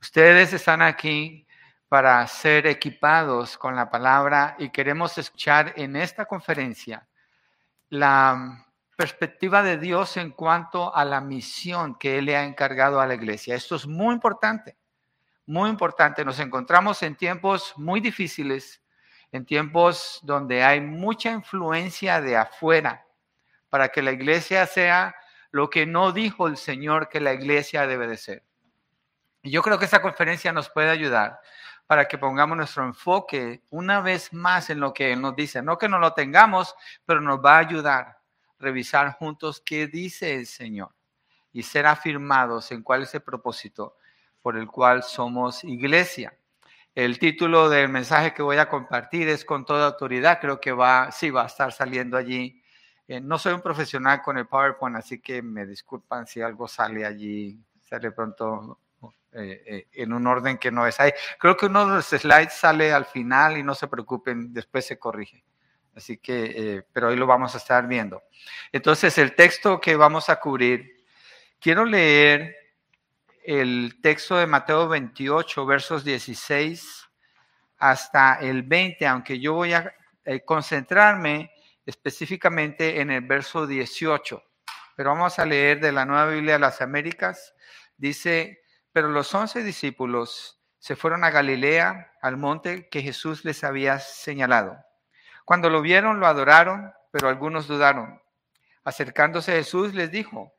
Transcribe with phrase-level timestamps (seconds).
[0.00, 1.46] Ustedes están aquí
[1.88, 7.08] para ser equipados con la palabra y queremos escuchar en esta conferencia
[7.88, 8.64] la
[8.96, 13.14] perspectiva de Dios en cuanto a la misión que Él le ha encargado a la
[13.14, 13.56] iglesia.
[13.56, 14.76] Esto es muy importante,
[15.46, 16.24] muy importante.
[16.24, 18.80] Nos encontramos en tiempos muy difíciles,
[19.32, 23.04] en tiempos donde hay mucha influencia de afuera
[23.68, 25.16] para que la iglesia sea
[25.50, 28.49] lo que no dijo el Señor que la iglesia debe de ser.
[29.42, 31.40] Yo creo que esta conferencia nos puede ayudar
[31.86, 35.62] para que pongamos nuestro enfoque una vez más en lo que Él nos dice.
[35.62, 36.74] No que no lo tengamos,
[37.06, 38.22] pero nos va a ayudar a
[38.58, 40.94] revisar juntos qué dice el Señor
[41.52, 43.96] y ser afirmados en cuál es el propósito
[44.42, 46.36] por el cual somos iglesia.
[46.94, 50.38] El título del mensaje que voy a compartir es con toda autoridad.
[50.40, 52.62] Creo que va, sí, va a estar saliendo allí.
[53.08, 57.06] Eh, no soy un profesional con el PowerPoint, así que me disculpan si algo sale
[57.06, 58.78] allí, sale pronto
[59.32, 61.12] eh, eh, en un orden que no es ahí.
[61.38, 64.98] Creo que uno de los slides sale al final y no se preocupen, después se
[64.98, 65.44] corrige.
[65.94, 68.24] Así que, eh, pero hoy lo vamos a estar viendo.
[68.72, 71.04] Entonces, el texto que vamos a cubrir,
[71.60, 72.56] quiero leer
[73.44, 77.08] el texto de Mateo 28, versos 16
[77.78, 79.94] hasta el 20, aunque yo voy a
[80.44, 81.52] concentrarme
[81.86, 84.42] específicamente en el verso 18.
[84.96, 87.54] Pero vamos a leer de la Nueva Biblia de las Américas.
[87.96, 88.60] Dice,
[88.92, 94.78] pero los once discípulos se fueron a Galilea, al monte que Jesús les había señalado.
[95.44, 98.20] Cuando lo vieron, lo adoraron, pero algunos dudaron.
[98.84, 100.54] Acercándose Jesús les dijo,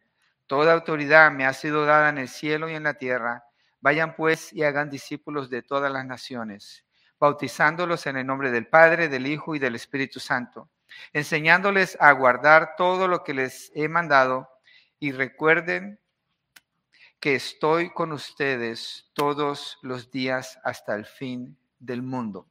[0.51, 3.45] Toda autoridad me ha sido dada en el cielo y en la tierra.
[3.79, 6.85] Vayan pues y hagan discípulos de todas las naciones,
[7.17, 10.69] bautizándolos en el nombre del Padre, del Hijo y del Espíritu Santo,
[11.13, 14.49] enseñándoles a guardar todo lo que les he mandado
[14.99, 16.01] y recuerden
[17.21, 22.47] que estoy con ustedes todos los días hasta el fin del mundo.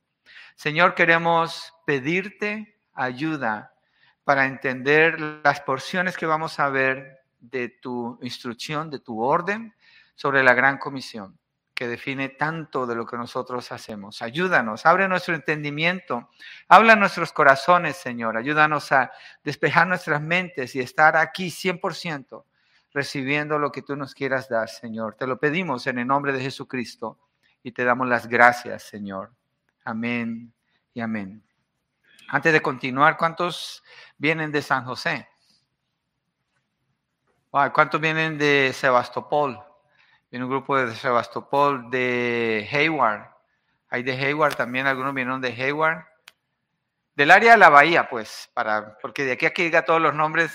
[0.55, 3.75] Señor, queremos pedirte ayuda
[4.23, 9.75] para entender las porciones que vamos a ver de tu instrucción, de tu orden
[10.15, 11.37] sobre la gran comisión
[11.75, 14.21] que define tanto de lo que nosotros hacemos.
[14.21, 16.29] Ayúdanos, abre nuestro entendimiento,
[16.69, 18.37] habla nuestros corazones, Señor.
[18.37, 19.11] Ayúdanos a
[19.43, 22.45] despejar nuestras mentes y estar aquí 100%
[22.93, 25.15] recibiendo lo que tú nos quieras dar, Señor.
[25.15, 27.19] Te lo pedimos en el nombre de Jesucristo
[27.63, 29.33] y te damos las gracias, Señor.
[29.85, 30.53] Amén
[30.93, 31.45] y amén.
[32.29, 33.83] Antes de continuar, ¿cuántos
[34.17, 35.29] vienen de San José?
[37.51, 39.61] ¿Cuántos vienen de Sebastopol?
[40.31, 43.29] Viene un grupo de Sebastopol, de Hayward.
[43.89, 46.05] Hay de Hayward también, algunos vinieron de Hayward.
[47.17, 50.15] Del área de la bahía, pues, para, porque de aquí a que diga todos los
[50.15, 50.53] nombres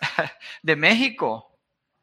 [0.62, 1.55] de México.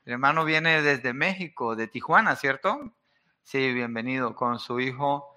[0.05, 2.93] El hermano viene desde México, de Tijuana, ¿cierto?
[3.41, 5.33] Sí, bienvenido con su hijo.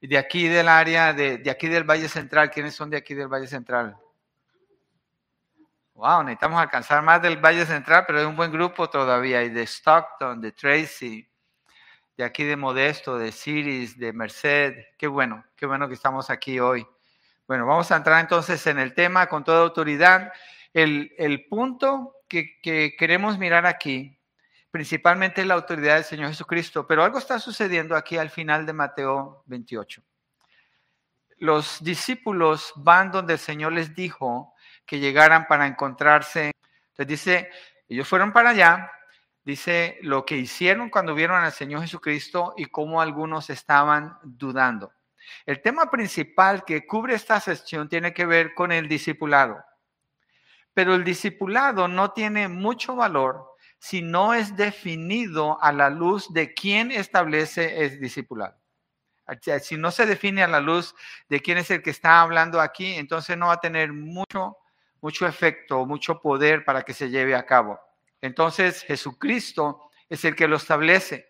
[0.00, 3.28] De aquí del área, de, de, aquí del Valle Central, ¿quiénes son de aquí del
[3.28, 3.96] Valle Central?
[5.94, 9.44] Wow, necesitamos alcanzar más del Valle Central, pero hay un buen grupo todavía.
[9.44, 11.28] Y de Stockton, de Tracy,
[12.16, 14.74] de aquí de Modesto, de Ciris, de Merced.
[14.96, 16.84] Qué bueno, qué bueno que estamos aquí hoy.
[17.46, 20.32] Bueno, vamos a entrar entonces en el tema con toda autoridad.
[20.72, 24.20] El, el punto que, queremos mirar aquí,
[24.70, 29.42] principalmente la autoridad del Señor Jesucristo, pero algo está sucediendo aquí al final de Mateo
[29.46, 30.02] 28.
[31.38, 36.52] Los discípulos van donde el Señor les dijo que llegaran para encontrarse.
[36.90, 37.50] Entonces dice,
[37.88, 38.90] ellos fueron para allá,
[39.44, 44.92] dice lo que hicieron cuando vieron al Señor Jesucristo y cómo algunos estaban dudando.
[45.46, 49.62] El tema principal que cubre esta sección tiene que ver con el discipulado.
[50.78, 56.54] Pero el discipulado no tiene mucho valor si no es definido a la luz de
[56.54, 58.56] quién establece el discipulado.
[59.60, 60.94] Si no se define a la luz
[61.28, 64.56] de quién es el que está hablando aquí, entonces no va a tener mucho,
[65.00, 67.80] mucho efecto, mucho poder para que se lleve a cabo.
[68.20, 71.28] Entonces Jesucristo es el que lo establece.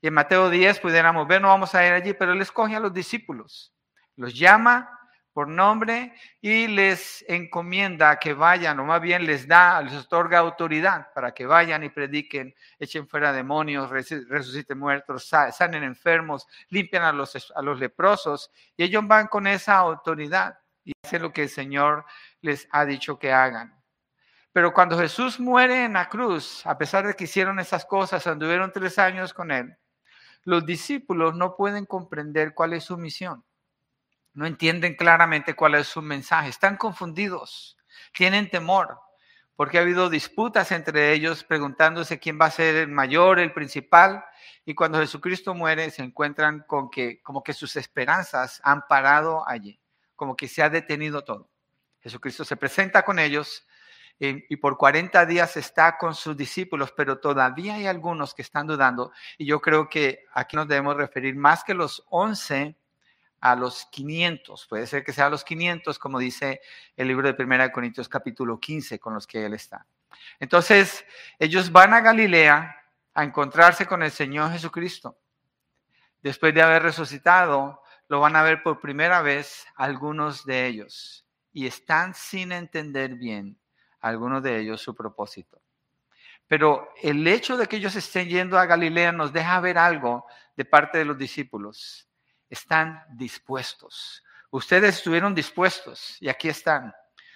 [0.00, 2.80] Y en Mateo 10 pudiéramos ver, no vamos a ir allí, pero él escoge a
[2.80, 3.72] los discípulos,
[4.16, 4.90] los llama
[5.34, 11.12] por nombre y les encomienda que vayan, o más bien les da, les otorga autoridad
[11.12, 17.52] para que vayan y prediquen, echen fuera demonios, resuciten muertos, sanen enfermos, limpian a los,
[17.54, 22.04] a los leprosos, y ellos van con esa autoridad y hacen lo que el Señor
[22.40, 23.82] les ha dicho que hagan.
[24.52, 28.70] Pero cuando Jesús muere en la cruz, a pesar de que hicieron esas cosas, anduvieron
[28.70, 29.76] tres años con Él,
[30.44, 33.44] los discípulos no pueden comprender cuál es su misión
[34.34, 37.76] no entienden claramente cuál es su mensaje, están confundidos,
[38.12, 38.98] tienen temor,
[39.56, 44.24] porque ha habido disputas entre ellos preguntándose quién va a ser el mayor, el principal,
[44.64, 49.80] y cuando Jesucristo muere se encuentran con que como que sus esperanzas han parado allí,
[50.16, 51.48] como que se ha detenido todo.
[52.00, 53.66] Jesucristo se presenta con ellos
[54.18, 58.66] y, y por 40 días está con sus discípulos, pero todavía hay algunos que están
[58.66, 62.76] dudando y yo creo que aquí nos debemos referir más que los 11
[63.44, 64.66] a los 500.
[64.66, 66.62] Puede ser que sea a los 500, como dice
[66.96, 69.86] el libro de Primera de Corintios capítulo 15, con los que él está.
[70.40, 71.04] Entonces,
[71.38, 72.74] ellos van a Galilea
[73.12, 75.18] a encontrarse con el Señor Jesucristo.
[76.22, 81.66] Después de haber resucitado, lo van a ver por primera vez algunos de ellos y
[81.66, 83.58] están sin entender bien
[84.00, 85.60] algunos de ellos su propósito.
[86.48, 90.24] Pero el hecho de que ellos estén yendo a Galilea nos deja ver algo
[90.56, 92.08] de parte de los discípulos
[92.54, 94.24] están dispuestos.
[94.50, 96.94] Ustedes estuvieron dispuestos y aquí están.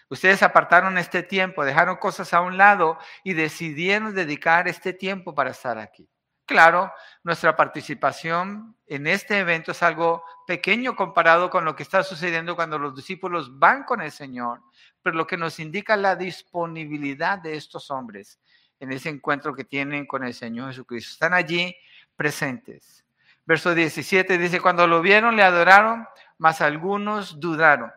[0.08, 5.50] Ustedes apartaron este tiempo, dejaron cosas a un lado y decidieron dedicar este tiempo para
[5.50, 6.08] estar aquí.
[6.46, 6.90] Claro,
[7.24, 12.78] nuestra participación en este evento es algo pequeño comparado con lo que está sucediendo cuando
[12.78, 14.62] los discípulos van con el Señor,
[15.02, 18.40] pero lo que nos indica la disponibilidad de estos hombres
[18.80, 21.12] en ese encuentro que tienen con el Señor Jesucristo.
[21.12, 21.76] Están allí
[22.16, 23.04] presentes.
[23.48, 26.06] Verso 17 dice, cuando lo vieron le adoraron,
[26.36, 27.90] mas algunos dudaron.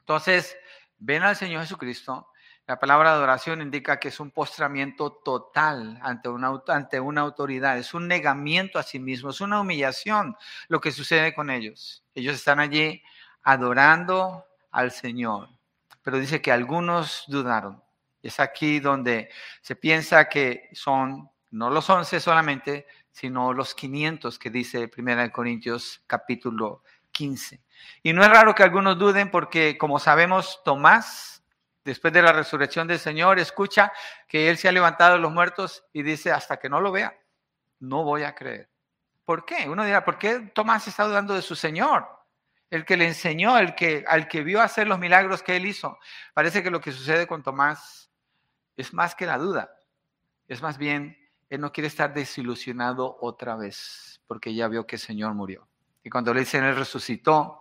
[0.00, 0.54] Entonces,
[0.98, 2.28] ven al Señor Jesucristo.
[2.66, 7.94] La palabra adoración indica que es un postramiento total ante una, ante una autoridad, es
[7.94, 10.36] un negamiento a sí mismo, es una humillación
[10.68, 12.04] lo que sucede con ellos.
[12.14, 13.02] Ellos están allí
[13.44, 15.48] adorando al Señor,
[16.02, 17.82] pero dice que algunos dudaron.
[18.22, 19.30] Es aquí donde
[19.62, 26.02] se piensa que son, no los once solamente, sino los 500 que dice 1 Corintios
[26.04, 27.62] capítulo 15.
[28.02, 31.44] Y no es raro que algunos duden porque, como sabemos, Tomás,
[31.84, 33.92] después de la resurrección del Señor, escucha
[34.26, 37.16] que Él se ha levantado de los muertos y dice, hasta que no lo vea,
[37.78, 38.68] no voy a creer.
[39.24, 39.68] ¿Por qué?
[39.68, 42.04] Uno dirá, ¿por qué Tomás está dudando de su Señor?
[42.68, 46.00] El que le enseñó, el que, al que vio hacer los milagros que Él hizo.
[46.32, 48.10] Parece que lo que sucede con Tomás
[48.76, 49.70] es más que la duda,
[50.48, 55.00] es más bien él no quiere estar desilusionado otra vez, porque ya vio que el
[55.00, 55.68] Señor murió.
[56.02, 57.60] Y cuando le dicen, Él resucitó,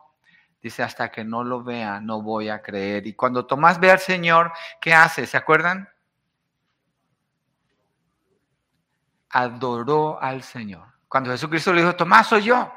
[0.61, 3.07] dice, hasta que no lo vea, no voy a creer.
[3.07, 4.51] Y cuando Tomás ve al Señor,
[4.81, 5.25] ¿qué hace?
[5.25, 5.89] ¿Se acuerdan?
[9.29, 10.87] Adoró al Señor.
[11.07, 12.71] Cuando Jesucristo le dijo, Tomás, soy yo.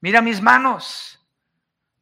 [0.00, 1.20] Mira mis manos.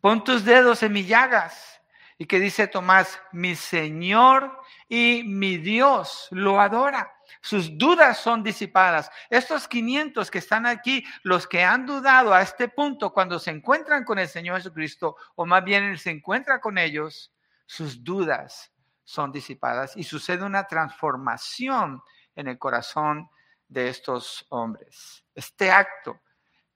[0.01, 1.81] Pon tus dedos en mis llagas.
[2.19, 7.13] Y que dice Tomás, mi Señor y mi Dios lo adora.
[7.41, 9.11] Sus dudas son disipadas.
[9.31, 14.05] Estos 500 que están aquí, los que han dudado a este punto cuando se encuentran
[14.05, 17.33] con el Señor Jesucristo, o más bien Él se encuentra con ellos,
[17.67, 18.73] sus dudas
[19.05, 22.03] son disipadas y sucede una transformación
[22.35, 23.29] en el corazón
[23.69, 25.25] de estos hombres.
[25.35, 26.21] Este acto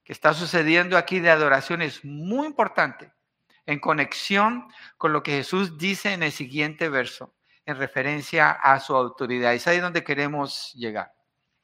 [0.03, 3.13] que está sucediendo aquí de adoración es muy importante
[3.65, 4.67] en conexión
[4.97, 7.33] con lo que Jesús dice en el siguiente verso
[7.65, 9.53] en referencia a su autoridad.
[9.53, 11.13] Es ahí donde queremos llegar.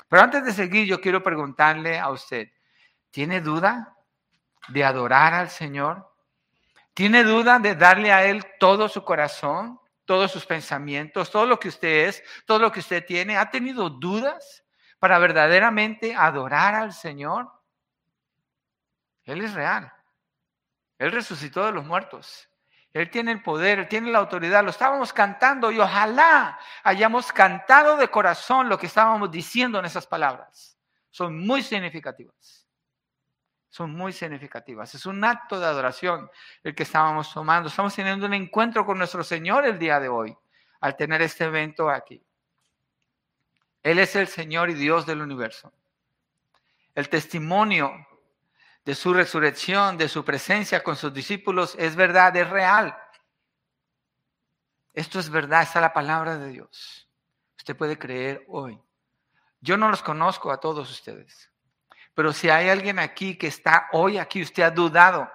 [0.07, 2.49] Pero antes de seguir, yo quiero preguntarle a usted,
[3.11, 3.95] ¿tiene duda
[4.69, 6.07] de adorar al Señor?
[6.93, 11.67] ¿Tiene duda de darle a Él todo su corazón, todos sus pensamientos, todo lo que
[11.67, 13.37] usted es, todo lo que usted tiene?
[13.37, 14.63] ¿Ha tenido dudas
[14.99, 17.51] para verdaderamente adorar al Señor?
[19.25, 19.91] Él es real.
[20.97, 22.49] Él resucitó de los muertos.
[22.97, 24.63] Él tiene el poder, Él tiene la autoridad.
[24.63, 30.07] Lo estábamos cantando y ojalá hayamos cantado de corazón lo que estábamos diciendo en esas
[30.07, 30.77] palabras.
[31.11, 32.67] Son muy significativas.
[33.69, 34.95] Son muy significativas.
[34.95, 36.29] Es un acto de adoración
[36.63, 37.69] el que estábamos tomando.
[37.69, 40.35] Estamos teniendo un encuentro con nuestro Señor el día de hoy
[40.79, 42.23] al tener este evento aquí.
[43.83, 45.71] Él es el Señor y Dios del universo.
[46.95, 48.07] El testimonio
[48.87, 52.97] de su resurrección, de su presencia con sus discípulos, es verdad, es real.
[54.93, 57.05] Esto es verdad, esta es la palabra de Dios.
[57.57, 58.81] Usted puede creer hoy.
[59.59, 61.51] Yo no los conozco a todos ustedes,
[62.13, 65.29] pero si hay alguien aquí que está hoy aquí, usted ha dudado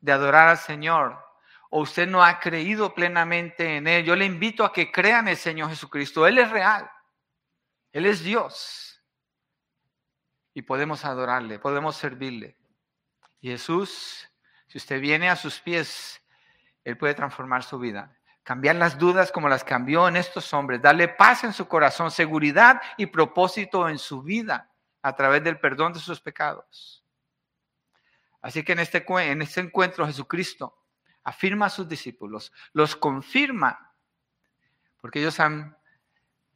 [0.00, 1.18] de adorar al Señor,
[1.68, 5.32] o usted no ha creído plenamente en Él, yo le invito a que crean en
[5.32, 6.28] el Señor Jesucristo.
[6.28, 6.88] Él es real.
[7.90, 8.87] Él es Dios
[10.58, 12.56] y podemos adorarle, podemos servirle.
[13.40, 14.28] Jesús,
[14.66, 16.20] si usted viene a sus pies,
[16.82, 21.06] Él puede transformar su vida, cambiar las dudas como las cambió en estos hombres, darle
[21.06, 24.68] paz en su corazón, seguridad y propósito en su vida
[25.00, 27.04] a través del perdón de sus pecados.
[28.42, 30.76] Así que en este, en este encuentro Jesucristo
[31.22, 33.94] afirma a sus discípulos, los confirma
[35.00, 35.77] porque ellos han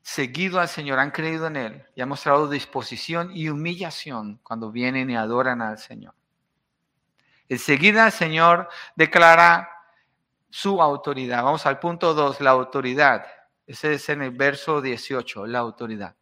[0.02, 5.10] seguido al Señor, han creído en Él y han mostrado disposición y humillación cuando vienen
[5.10, 6.14] y adoran al Señor.
[7.48, 9.68] Enseguida el Señor declara
[10.50, 11.44] su autoridad.
[11.44, 13.26] Vamos al punto 2, la autoridad.
[13.66, 16.16] Ese es en el verso 18, la autoridad.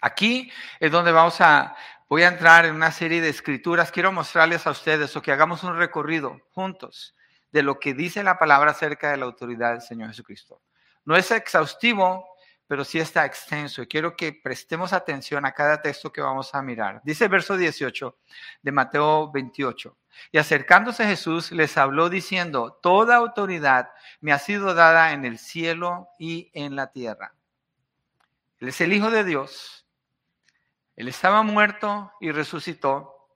[0.00, 1.76] Aquí es donde vamos a,
[2.08, 3.92] voy a entrar en una serie de escrituras.
[3.92, 7.14] Quiero mostrarles a ustedes o que hagamos un recorrido juntos
[7.52, 10.60] de lo que dice la palabra acerca de la autoridad del Señor Jesucristo.
[11.04, 12.31] No es exhaustivo,
[12.72, 16.62] pero sí está extenso y quiero que prestemos atención a cada texto que vamos a
[16.62, 17.02] mirar.
[17.04, 18.16] Dice el verso 18
[18.62, 19.94] de Mateo 28.
[20.30, 23.90] Y acercándose Jesús les habló diciendo, Toda autoridad
[24.22, 27.34] me ha sido dada en el cielo y en la tierra.
[28.58, 29.86] Él es el Hijo de Dios.
[30.96, 33.28] Él estaba muerto y resucitó.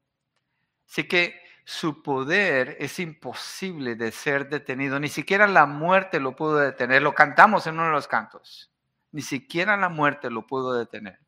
[0.88, 4.98] Así que su poder es imposible de ser detenido.
[4.98, 7.02] Ni siquiera la muerte lo pudo detener.
[7.02, 8.72] Lo cantamos en uno de los cantos.
[9.16, 11.18] Ni siquiera la muerte lo pudo detener.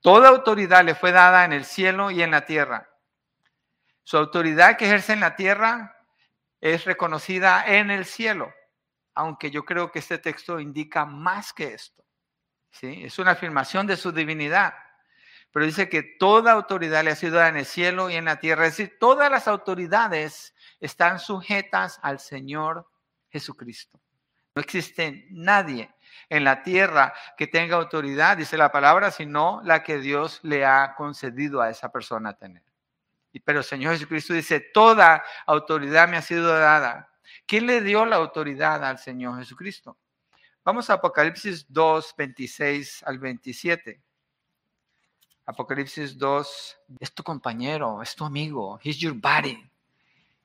[0.00, 2.88] Toda autoridad le fue dada en el cielo y en la tierra.
[4.04, 5.98] Su autoridad que ejerce en la tierra
[6.60, 8.54] es reconocida en el cielo,
[9.16, 12.04] aunque yo creo que este texto indica más que esto.
[12.70, 13.02] ¿sí?
[13.02, 14.72] Es una afirmación de su divinidad.
[15.50, 18.38] Pero dice que toda autoridad le ha sido dada en el cielo y en la
[18.38, 18.64] tierra.
[18.66, 22.88] Es decir, todas las autoridades están sujetas al Señor
[23.28, 24.00] Jesucristo.
[24.54, 25.92] No existe nadie
[26.28, 30.94] en la tierra que tenga autoridad, dice la palabra, sino la que Dios le ha
[30.96, 32.62] concedido a esa persona tener.
[33.44, 37.10] Pero el Señor Jesucristo dice, toda autoridad me ha sido dada.
[37.46, 39.96] ¿Quién le dio la autoridad al Señor Jesucristo?
[40.64, 44.00] Vamos a Apocalipsis 2, 26 al 27.
[45.46, 49.62] Apocalipsis 2, es tu compañero, es tu amigo, he's your buddy.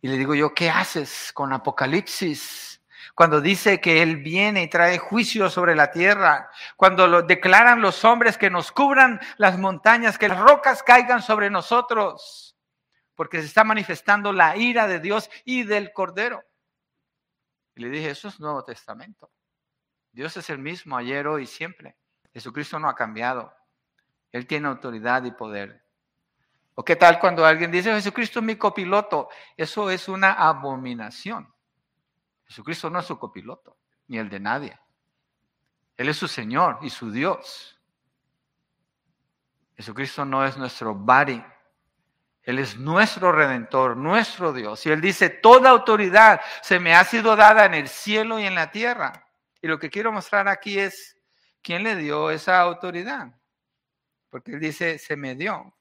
[0.01, 2.78] Y le digo yo, ¿qué haces con Apocalipsis?
[3.15, 8.05] Cuando dice que Él viene y trae juicio sobre la tierra, cuando lo declaran los
[8.05, 12.57] hombres que nos cubran las montañas, que las rocas caigan sobre nosotros,
[13.15, 16.43] porque se está manifestando la ira de Dios y del Cordero.
[17.75, 19.31] Y le dije, eso es Nuevo Testamento.
[20.11, 21.95] Dios es el mismo ayer, hoy y siempre.
[22.33, 23.53] Jesucristo no ha cambiado.
[24.31, 25.83] Él tiene autoridad y poder.
[26.75, 29.29] ¿O qué tal cuando alguien dice, Jesucristo es mi copiloto?
[29.57, 31.53] Eso es una abominación.
[32.49, 33.77] Jesucristo no es su copiloto,
[34.07, 34.79] ni el de nadie.
[35.95, 37.79] Él es su Señor y su Dios.
[39.77, 41.43] Jesucristo no es nuestro body.
[42.41, 44.83] Él es nuestro redentor, nuestro Dios.
[44.85, 48.55] Y Él dice, toda autoridad se me ha sido dada en el cielo y en
[48.55, 49.27] la tierra.
[49.61, 51.17] Y lo que quiero mostrar aquí es
[51.61, 53.27] quién le dio esa autoridad.
[54.31, 55.77] Porque Él dice, se me dio.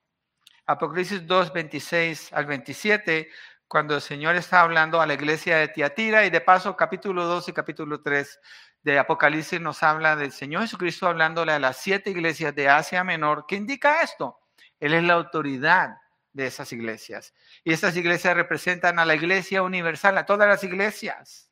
[0.67, 3.31] Apocalipsis 2, 26 al 27
[3.69, 7.51] cuando el Señor está hablando a la iglesia de Tiatira y de paso capítulo 2
[7.51, 8.41] y capítulo 3
[8.83, 13.45] de Apocalipsis nos habla del Señor Jesucristo hablándole a las siete iglesias de Asia Menor.
[13.47, 14.41] ¿Qué indica esto?
[14.81, 15.99] Él es la autoridad
[16.33, 17.35] de esas iglesias.
[17.63, 21.51] Y esas iglesias representan a la iglesia universal, a todas las iglesias.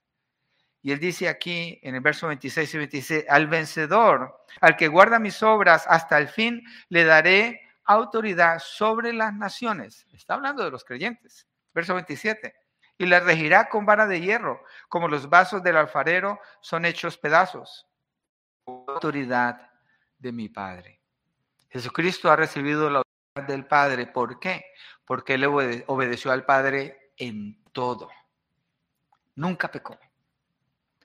[0.80, 5.18] Y él dice aquí en el verso 26 y 26, al vencedor, al que guarda
[5.18, 10.06] mis obras hasta el fin, le daré autoridad sobre las naciones.
[10.12, 11.46] Está hablando de los creyentes.
[11.76, 12.54] Verso 27.
[12.96, 17.86] Y le regirá con vara de hierro, como los vasos del alfarero son hechos pedazos.
[18.64, 19.70] Autoridad
[20.16, 21.02] de mi Padre.
[21.68, 24.06] Jesucristo ha recibido la autoridad del Padre.
[24.06, 24.64] ¿Por qué?
[25.04, 28.08] Porque él obedeció al Padre en todo.
[29.34, 29.98] Nunca pecó.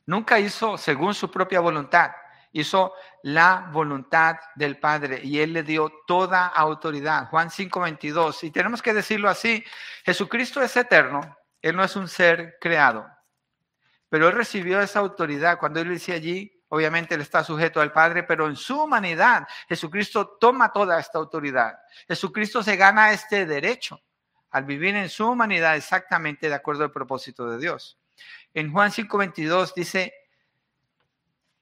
[0.06, 2.12] Nunca hizo según su propia voluntad.
[2.53, 2.93] Hizo
[3.24, 7.27] la voluntad del Padre y Él le dio toda autoridad.
[7.29, 8.43] Juan 5:22.
[8.43, 9.63] Y tenemos que decirlo así,
[10.03, 13.08] Jesucristo es eterno, Él no es un ser creado,
[14.10, 15.58] pero Él recibió esa autoridad.
[15.58, 20.38] Cuando Él dice allí, obviamente Él está sujeto al Padre, pero en su humanidad Jesucristo
[20.39, 21.77] toma toda esta autoridad.
[22.08, 24.01] Jesucristo se gana este derecho
[24.51, 27.98] al vivir en su humanidad exactamente de acuerdo al propósito de Dios.
[28.53, 30.13] En Juan 5:22 dice,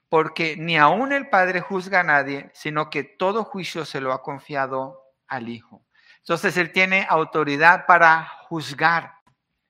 [0.10, 4.24] porque ni aún el Padre juzga a nadie, sino que todo juicio se lo ha
[4.24, 5.86] confiado al Hijo.
[6.18, 9.14] Entonces Él tiene autoridad para juzgar.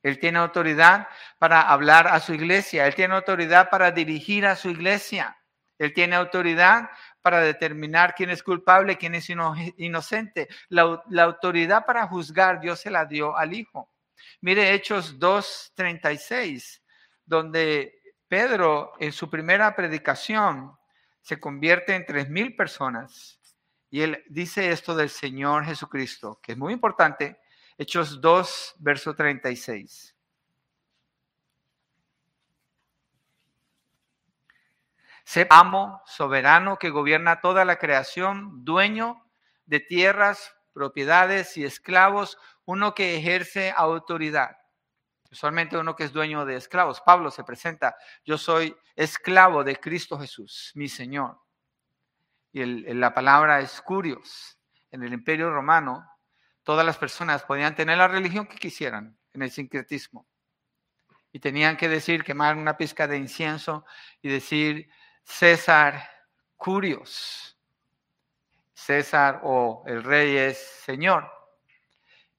[0.01, 2.87] Él tiene autoridad para hablar a su iglesia.
[2.87, 5.37] Él tiene autoridad para dirigir a su iglesia.
[5.77, 6.89] Él tiene autoridad
[7.21, 10.47] para determinar quién es culpable, quién es inocente.
[10.69, 13.91] La, la autoridad para juzgar Dios se la dio al Hijo.
[14.41, 16.81] Mire Hechos 2.36,
[17.25, 17.98] donde
[18.29, 20.77] Pedro en su primera predicación
[21.19, 23.39] se convierte en tres mil personas
[23.89, 27.39] y él dice esto del Señor Jesucristo, que es muy importante.
[27.75, 30.15] Hechos 2, verso 36.
[35.23, 39.25] Sé amo, soberano, que gobierna toda la creación, dueño
[39.65, 44.58] de tierras, propiedades y esclavos, uno que ejerce autoridad.
[45.31, 47.01] Usualmente uno que es dueño de esclavos.
[47.01, 47.95] Pablo se presenta,
[48.25, 51.39] yo soy esclavo de Cristo Jesús, mi Señor.
[52.51, 54.57] Y la palabra es curios.
[54.91, 56.09] En el imperio romano,
[56.63, 60.25] todas las personas podían tener la religión que quisieran en el sincretismo.
[61.31, 63.85] Y tenían que decir, quemar una pizca de incienso
[64.21, 64.89] y decir,
[65.23, 66.09] César
[66.57, 67.55] Curios.
[68.73, 71.31] César o el rey es Señor.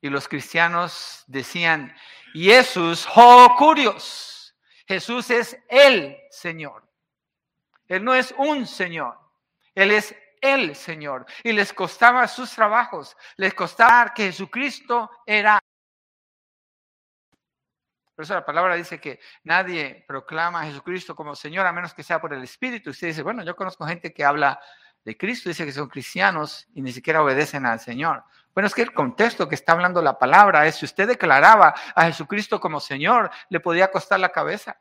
[0.00, 1.94] Y los cristianos decían,
[2.32, 3.06] Jesús
[3.56, 4.54] curios.
[4.86, 6.88] Jesús es el Señor.
[7.86, 9.18] Él no es un Señor.
[9.74, 11.26] Él es el Señor.
[11.44, 13.16] Y les costaba sus trabajos.
[13.36, 15.58] Les costaba que Jesucristo era.
[18.14, 22.02] Por eso la palabra dice que nadie proclama a Jesucristo como Señor a menos que
[22.02, 22.90] sea por el Espíritu.
[22.90, 24.60] Usted dice, bueno, yo conozco gente que habla
[25.04, 28.22] de Cristo, dice que son cristianos y ni siquiera obedecen al Señor.
[28.54, 32.04] Bueno, es que el contexto que está hablando la palabra es, si usted declaraba a
[32.06, 34.80] Jesucristo como Señor, le podía costar la cabeza.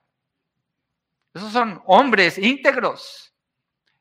[1.34, 3.34] Esos son hombres íntegros.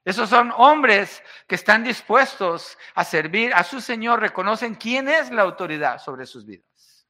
[0.04, 5.42] Esos son hombres que están dispuestos a servir a su Señor, reconocen quién es la
[5.42, 7.06] autoridad sobre sus vidas.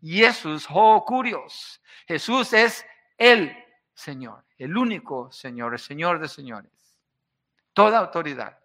[0.00, 1.82] Jesús, oh curios.
[2.06, 2.86] Jesús es
[3.18, 3.54] el
[3.94, 6.96] Señor, el único Señor, el Señor de señores.
[7.72, 8.58] Toda autoridad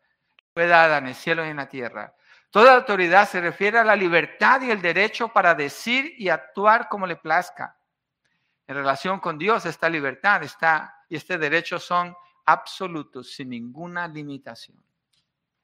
[0.53, 2.15] fue dada en el cielo y en la tierra.
[2.57, 7.05] Toda autoridad se refiere a la libertad y el derecho para decir y actuar como
[7.05, 7.77] le plazca.
[8.65, 12.15] En relación con Dios, esta libertad está, y este derecho son
[12.47, 14.83] absolutos, sin ninguna limitación.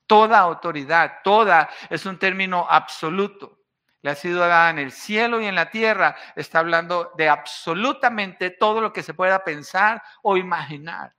[0.06, 3.62] Toda autoridad, toda es un término absoluto.
[4.04, 6.16] Le ha sido dada en el cielo y en la tierra.
[6.36, 11.16] Está hablando de absolutamente todo lo que se pueda pensar o imaginar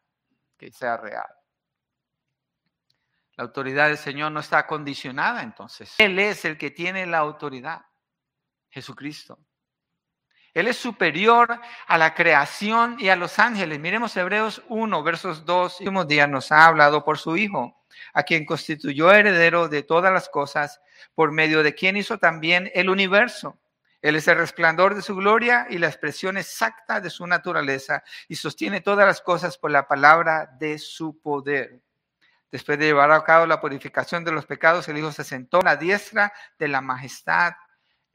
[0.56, 1.33] que sea real.
[3.36, 5.94] La autoridad del Señor no está condicionada entonces.
[5.98, 7.84] Él es el que tiene la autoridad,
[8.70, 9.38] Jesucristo.
[10.54, 13.80] Él es superior a la creación y a los ángeles.
[13.80, 18.22] Miremos Hebreos 1, versos 2 y últimos días nos ha hablado por su Hijo, a
[18.22, 20.80] quien constituyó heredero de todas las cosas,
[21.16, 23.58] por medio de quien hizo también el universo.
[24.00, 28.36] Él es el resplandor de su gloria y la expresión exacta de su naturaleza, y
[28.36, 31.83] sostiene todas las cosas por la palabra de su poder.
[32.54, 35.64] Después de llevar a cabo la purificación de los pecados, el Hijo se sentó a
[35.64, 37.54] la diestra de la majestad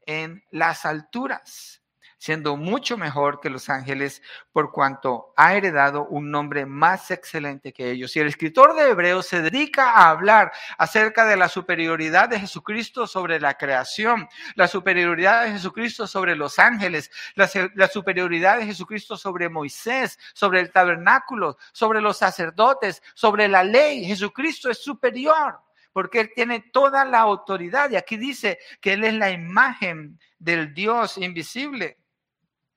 [0.06, 1.79] en las alturas
[2.20, 7.90] siendo mucho mejor que los ángeles por cuanto ha heredado un nombre más excelente que
[7.90, 8.14] ellos.
[8.14, 13.06] Y el escritor de Hebreos se dedica a hablar acerca de la superioridad de Jesucristo
[13.06, 19.16] sobre la creación, la superioridad de Jesucristo sobre los ángeles, la, la superioridad de Jesucristo
[19.16, 24.04] sobre Moisés, sobre el tabernáculo, sobre los sacerdotes, sobre la ley.
[24.04, 25.58] Jesucristo es superior
[25.94, 27.90] porque Él tiene toda la autoridad.
[27.90, 31.99] Y aquí dice que Él es la imagen del Dios invisible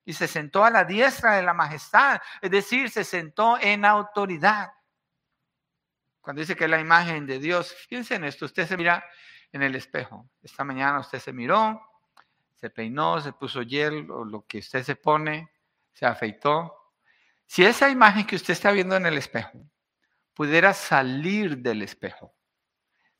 [0.06, 4.74] y se sentó a la diestra de la majestad, es decir, se sentó en autoridad.
[6.22, 9.04] Cuando dice que es la imagen de Dios, fíjense en esto, usted se mira
[9.52, 10.30] en el espejo.
[10.42, 11.82] Esta mañana usted se miró,
[12.56, 15.52] se peinó, se puso hiel o lo que usted se pone,
[15.92, 16.92] se afeitó.
[17.46, 19.60] Si esa imagen que usted está viendo en el espejo
[20.34, 22.34] pudiera salir del espejo,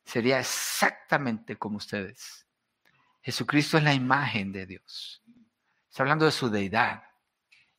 [0.04, 2.46] sería exactamente como ustedes.
[3.22, 5.22] Jesucristo es la imagen de Dios.
[5.94, 7.04] Está hablando de su deidad.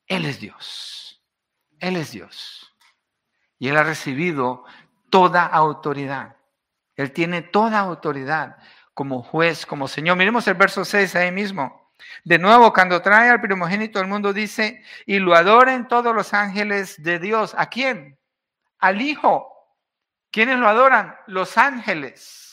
[0.07, 1.21] Él es Dios.
[1.81, 2.73] Él es Dios.
[3.59, 4.63] Y Él ha recibido
[5.09, 6.37] toda autoridad.
[6.95, 8.55] Él tiene toda autoridad
[8.93, 10.15] como juez, como Señor.
[10.15, 11.91] Miremos el verso 6 ahí mismo.
[12.23, 17.03] De nuevo, cuando trae al primogénito del mundo, dice, y lo adoren todos los ángeles
[17.03, 17.53] de Dios.
[17.57, 18.17] ¿A quién?
[18.79, 19.51] Al Hijo.
[20.31, 21.17] ¿Quiénes lo adoran?
[21.27, 22.44] Los ángeles.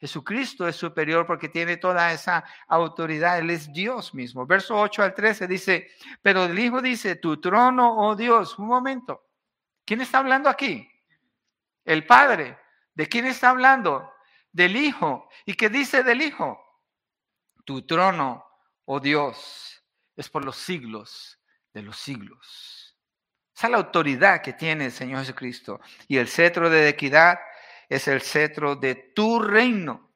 [0.00, 3.38] Jesucristo es superior porque tiene toda esa autoridad.
[3.38, 4.46] Él es Dios mismo.
[4.46, 5.90] Verso 8 al 13 dice,
[6.22, 9.28] pero el Hijo dice, tu trono, oh Dios, un momento.
[9.84, 10.90] ¿Quién está hablando aquí?
[11.84, 12.58] El Padre.
[12.94, 14.10] ¿De quién está hablando?
[14.50, 15.28] Del Hijo.
[15.44, 16.58] ¿Y qué dice del Hijo?
[17.66, 18.46] Tu trono,
[18.86, 19.84] oh Dios,
[20.16, 21.38] es por los siglos
[21.74, 22.96] de los siglos.
[23.54, 25.78] Esa es la autoridad que tiene el Señor Jesucristo.
[26.08, 27.38] Y el cetro de equidad
[27.90, 30.14] es el cetro de tu reino.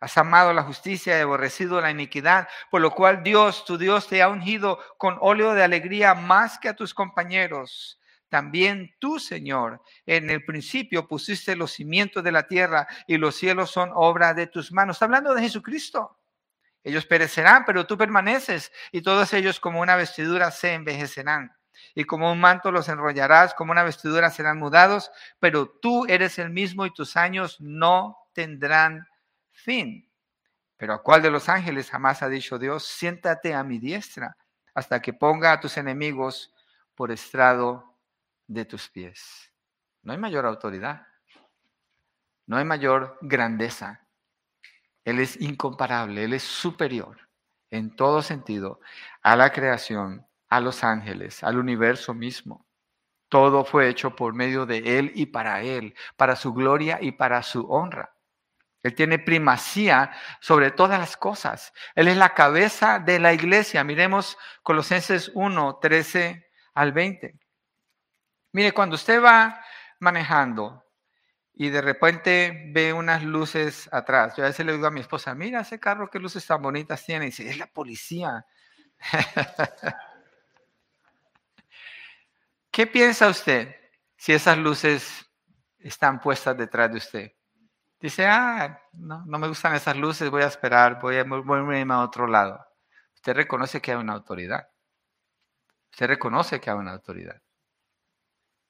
[0.00, 4.20] Has amado la justicia y aborrecido la iniquidad, por lo cual Dios, tu Dios, te
[4.20, 8.00] ha ungido con óleo de alegría más que a tus compañeros.
[8.28, 13.70] También tú, Señor, en el principio pusiste los cimientos de la tierra y los cielos
[13.70, 14.96] son obra de tus manos.
[14.96, 16.18] Está hablando de Jesucristo.
[16.82, 21.54] Ellos perecerán, pero tú permaneces y todos ellos como una vestidura se envejecerán.
[21.94, 26.50] Y como un manto los enrollarás, como una vestidura serán mudados, pero tú eres el
[26.50, 29.06] mismo y tus años no tendrán
[29.50, 30.08] fin.
[30.76, 34.36] Pero ¿a cuál de los ángeles jamás ha dicho Dios, siéntate a mi diestra
[34.74, 36.52] hasta que ponga a tus enemigos
[36.94, 37.96] por estrado
[38.46, 39.52] de tus pies?
[40.02, 41.06] No hay mayor autoridad,
[42.46, 44.06] no hay mayor grandeza.
[45.04, 47.28] Él es incomparable, Él es superior
[47.70, 48.80] en todo sentido
[49.22, 52.66] a la creación, a los ángeles, al universo mismo.
[53.30, 57.42] Todo fue hecho por medio de Él y para Él, para su gloria y para
[57.42, 58.14] su honra.
[58.82, 60.12] Él tiene primacía
[60.42, 61.72] sobre todas las cosas.
[61.94, 63.82] Él es la cabeza de la iglesia.
[63.82, 67.40] Miremos Colosenses 1, 13 al 20.
[68.52, 69.58] Mire, cuando usted va
[70.00, 70.84] manejando
[71.54, 75.34] y de repente ve unas luces atrás, yo a veces le digo a mi esposa,
[75.34, 77.24] mira ese carro, qué luces tan bonitas tiene.
[77.24, 78.44] Y dice, es la policía.
[82.72, 83.76] ¿Qué piensa usted
[84.16, 85.30] si esas luces
[85.78, 87.32] están puestas detrás de usted?
[88.00, 92.02] Dice, ah, no, no me gustan esas luces, voy a esperar, voy a, a a
[92.02, 92.66] otro lado.
[93.14, 94.66] Usted reconoce que hay una autoridad.
[95.92, 97.42] Usted reconoce que hay una autoridad.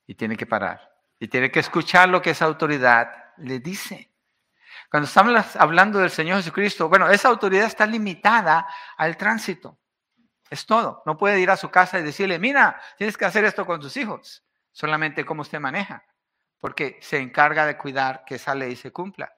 [0.04, 0.92] Y tiene que parar.
[1.20, 4.12] Y tiene que escuchar lo que esa autoridad le dice.
[4.90, 9.78] Cuando estamos hablando del Señor Jesucristo, bueno, esa autoridad está limitada al tránsito.
[10.52, 11.02] Es todo.
[11.06, 13.96] No puede ir a su casa y decirle, mira, tienes que hacer esto con tus
[13.96, 14.44] hijos.
[14.70, 16.04] Solamente cómo usted maneja
[16.60, 19.34] porque se encarga de cuidar que esa ley se cumpla.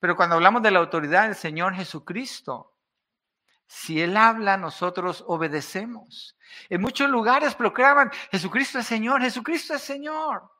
[0.00, 2.74] Pero cuando hablamos de la autoridad del Señor Jesucristo,
[3.68, 6.36] si Él habla, nosotros obedecemos.
[6.68, 10.50] En muchos lugares proclaman, Jesucristo es Señor, Jesucristo es Señor.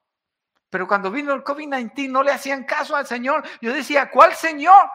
[0.70, 3.42] Pero cuando vino el COVID-19 no le hacían caso al Señor.
[3.60, 4.88] Yo decía, ¿cuál Señor?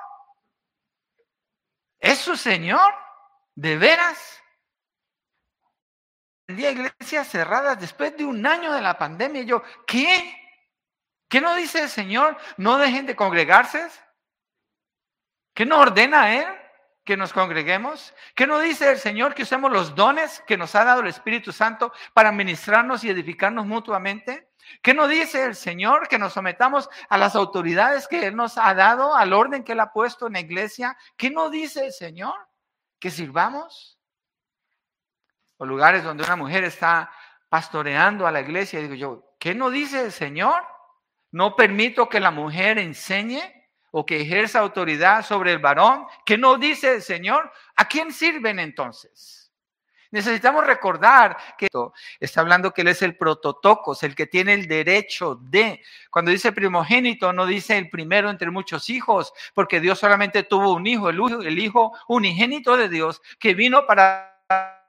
[1.99, 2.91] ¿Es su Señor?
[3.53, 4.42] ¿De veras?
[6.71, 9.43] Iglesias cerradas después de un año de la pandemia.
[9.43, 10.39] yo, ¿qué?
[11.27, 12.37] ¿Qué no dice el Señor?
[12.57, 13.89] No dejen de congregarse.
[15.53, 16.47] ¿Qué no ordena Él?
[17.03, 18.13] Que nos congreguemos.
[18.35, 21.51] ¿Qué no dice el Señor que usemos los dones que nos ha dado el Espíritu
[21.51, 24.49] Santo para ministrarnos y edificarnos mutuamente?
[24.81, 28.73] ¿Qué no dice el Señor que nos sometamos a las autoridades que Él nos ha
[28.73, 30.97] dado, al orden que Él ha puesto en la iglesia?
[31.17, 32.35] ¿Qué no dice el Señor?
[32.99, 33.99] Que sirvamos.
[35.57, 37.11] O lugares donde una mujer está
[37.49, 40.63] pastoreando a la iglesia, digo yo, ¿qué no dice el Señor?
[41.31, 43.41] No permito que la mujer enseñe
[43.91, 46.05] o que ejerza autoridad sobre el varón.
[46.25, 47.51] ¿Qué no dice el Señor?
[47.75, 49.43] ¿A quién sirven entonces?
[50.13, 51.67] Necesitamos recordar que
[52.19, 55.81] está hablando que Él es el prototocos, el que tiene el derecho de.
[56.11, 60.85] Cuando dice primogénito, no dice el primero entre muchos hijos, porque Dios solamente tuvo un
[60.85, 64.82] hijo, el, el hijo unigénito de Dios, que vino para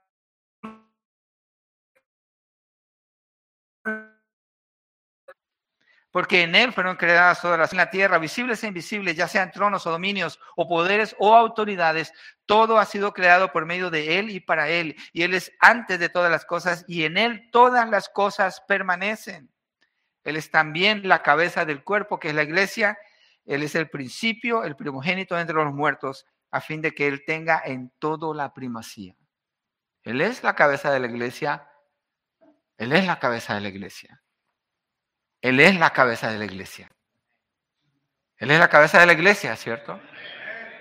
[6.15, 9.51] porque en Él fueron creadas todas las en la tierra, visibles e invisibles, ya sean
[9.51, 12.13] tronos o dominios o poderes o autoridades,
[12.47, 15.99] todo ha sido creado por medio de Él y para Él, y Él es antes
[15.99, 19.51] de todas las cosas, y en Él todas las cosas permanecen.
[20.23, 22.97] Él es también la cabeza del cuerpo, que es la iglesia,
[23.45, 27.61] Él es el principio, el primogénito entre los muertos, a fin de que Él tenga
[27.65, 29.17] en todo la primacía.
[30.05, 31.69] Él es la cabeza de la iglesia,
[32.79, 34.24] Él es la cabeza de la iglesia.
[35.45, 36.91] Él es la cabeza de la iglesia.
[38.39, 40.01] Él es la cabeza de la iglesia, ¿cierto?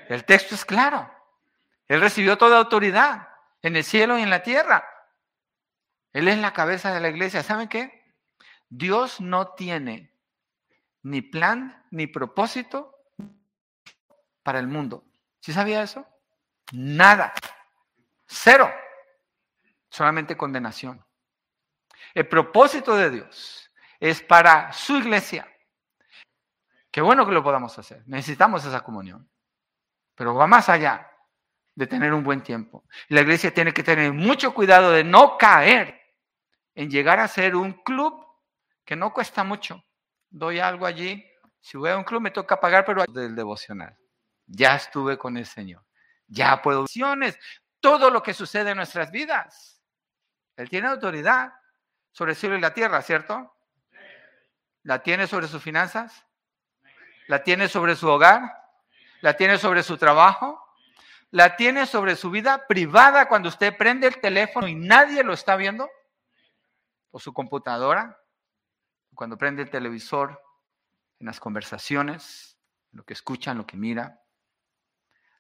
[0.08, 1.14] El texto es claro.
[1.86, 3.28] Él recibió toda autoridad
[3.62, 4.88] en el cielo y en la tierra.
[6.14, 7.44] Él es la cabeza de la iglesia.
[7.44, 8.06] ¿Saben qué?
[8.70, 10.16] Dios no tiene
[11.02, 12.96] ni plan ni propósito
[14.44, 15.04] para el mundo.
[15.42, 16.08] ¿Sí sabía eso?
[16.72, 17.34] Nada.
[18.28, 18.74] Cero.
[19.90, 21.06] Solamente condenación.
[22.14, 23.64] El propósito de Dios
[24.04, 25.48] es para su iglesia.
[26.92, 28.04] Qué bueno que lo podamos hacer.
[28.06, 29.32] Necesitamos esa comunión.
[30.14, 31.10] Pero va más allá
[31.74, 32.84] de tener un buen tiempo.
[33.08, 36.02] La iglesia tiene que tener mucho cuidado de no caer
[36.76, 38.28] en llegar a ser un club
[38.84, 39.82] que no cuesta mucho.
[40.30, 41.26] Doy algo allí.
[41.62, 43.98] Si voy a un club me toca pagar, pero del devocional.
[44.46, 45.86] Ya estuve con el Señor.
[46.28, 46.88] Ya puedo.
[47.80, 49.82] Todo lo que sucede en nuestras vidas.
[50.58, 51.54] Él tiene autoridad
[52.12, 53.53] sobre el cielo y la tierra, ¿cierto?
[54.84, 56.26] ¿La tiene sobre sus finanzas?
[57.28, 58.42] ¿La tiene sobre su hogar?
[59.22, 60.60] ¿La tiene sobre su trabajo?
[61.32, 65.56] ¿La tiene sobre su vida privada cuando usted prende el teléfono y nadie lo está
[65.56, 65.90] viendo?
[67.12, 68.20] ¿O su computadora?
[69.16, 70.42] Cuando prende el televisor,
[71.20, 72.58] en las conversaciones,
[72.92, 74.23] lo que escucha, lo que mira.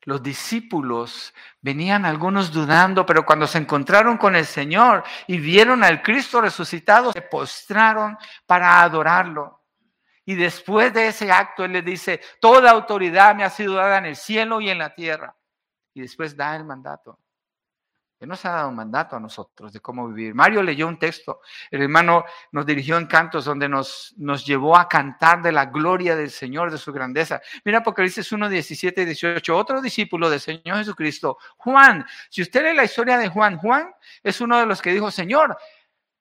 [0.06, 6.02] Los discípulos venían algunos dudando, pero cuando se encontraron con el Señor y vieron al
[6.02, 9.62] Cristo resucitado, se postraron para adorarlo.
[10.26, 14.06] Y después de ese acto, Él les dice, toda autoridad me ha sido dada en
[14.06, 15.36] el cielo y en la tierra.
[15.94, 17.20] Y después da el mandato.
[18.28, 20.34] Nos ha dado un mandato a nosotros de cómo vivir.
[20.34, 24.88] Mario leyó un texto, el hermano nos dirigió en cantos donde nos, nos llevó a
[24.88, 27.42] cantar de la gloria del Señor, de su grandeza.
[27.66, 32.06] Mira Apocalipsis 1, 17 y 18, otro discípulo del Señor Jesucristo, Juan.
[32.30, 35.58] Si usted lee la historia de Juan, Juan es uno de los que dijo, Señor,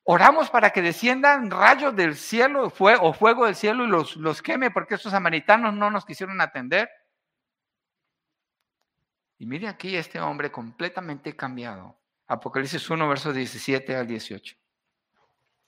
[0.05, 4.71] oramos para que desciendan rayos del cielo o fuego del cielo y los, los queme
[4.71, 6.91] porque estos samaritanos no nos quisieron atender.
[9.43, 11.99] Y mire aquí este hombre completamente cambiado.
[12.29, 14.57] Apocalipsis 1, versos 17 al 18.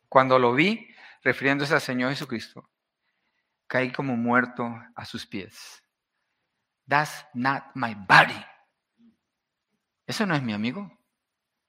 [0.09, 2.71] Cuando lo vi, refiriéndose al Señor Jesucristo,
[3.67, 5.83] caí como muerto a sus pies.
[6.87, 8.47] That's not my body.
[10.07, 10.97] Eso no es mi amigo,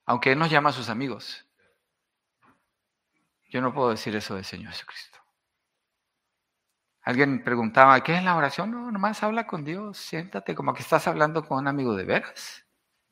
[0.06, 1.44] aunque Él nos llama a sus amigos.
[3.50, 5.25] Yo no puedo decir eso del Señor Jesucristo.
[7.06, 8.72] Alguien preguntaba, ¿qué es la oración?
[8.72, 12.66] No, nomás habla con Dios, siéntate como que estás hablando con un amigo de veras.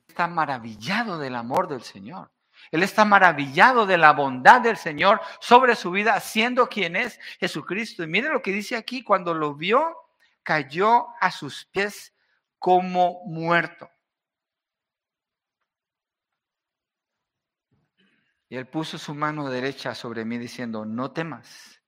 [0.07, 2.31] Está maravillado del amor del Señor.
[2.71, 8.03] Él está maravillado de la bondad del Señor sobre su vida, siendo quien es Jesucristo.
[8.03, 9.95] Y mire lo que dice aquí, cuando lo vio,
[10.41, 12.15] cayó a sus pies
[12.57, 13.91] como muerto.
[18.49, 21.82] Y él puso su mano derecha sobre mí diciendo, no temas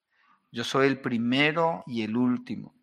[0.56, 2.74] yo soy el primero y el último,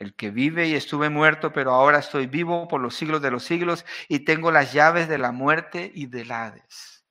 [0.00, 3.44] el que vive y estuve muerto, pero ahora estoy vivo por los siglos de los
[3.44, 7.04] siglos y tengo las llaves de la muerte y del Hades.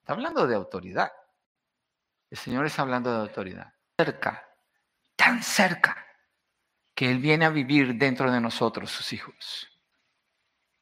[0.00, 1.12] Está hablando de autoridad.
[2.30, 3.72] El Señor está hablando de autoridad.
[3.96, 4.44] Cerca,
[5.14, 6.04] tan cerca,
[6.92, 9.70] que Él viene a vivir dentro de nosotros, sus hijos.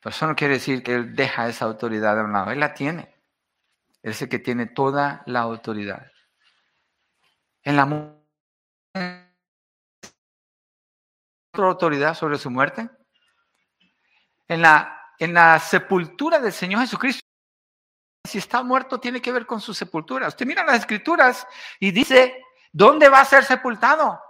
[0.01, 2.51] Pero eso no quiere decir que Él deja esa autoridad de un lado.
[2.51, 3.15] Él la tiene.
[4.03, 6.11] Él es el que tiene toda la autoridad.
[7.65, 7.85] En la
[11.55, 12.89] autoridad sobre su muerte?
[14.49, 17.23] En la, en la sepultura del Señor Jesucristo.
[18.27, 20.29] Si está muerto, tiene que ver con su sepultura.
[20.29, 21.47] Usted mira las escrituras
[21.81, 24.21] y dice, ¿dónde va a ser sepultado?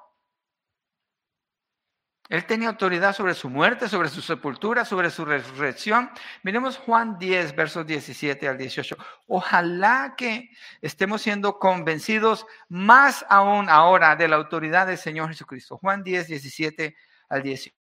[2.32, 6.10] Él tenía autoridad sobre su muerte, sobre su sepultura, sobre su resurrección.
[6.42, 8.96] Miremos Juan 10, versos 17 al 18.
[9.26, 10.48] Ojalá que
[10.80, 15.76] estemos siendo convencidos más aún ahora de la autoridad del Señor Jesucristo.
[15.76, 16.96] Juan 10, 17
[17.28, 17.76] al 18.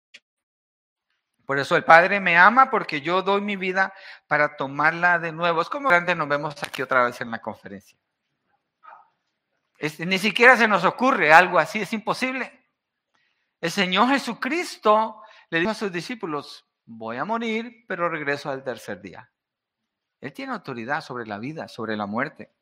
[1.44, 3.92] Por eso el Padre me ama porque yo doy mi vida
[4.26, 5.60] para tomarla de nuevo.
[5.60, 7.98] Es como grande nos vemos aquí otra vez en la conferencia.
[9.98, 12.57] ni siquiera se nos ocurre algo así, es imposible.
[13.60, 19.00] El Señor Jesucristo le dijo a sus discípulos, voy a morir, pero regreso al tercer
[19.00, 19.30] día.
[20.20, 22.52] Él tiene autoridad sobre la vida, sobre la muerte.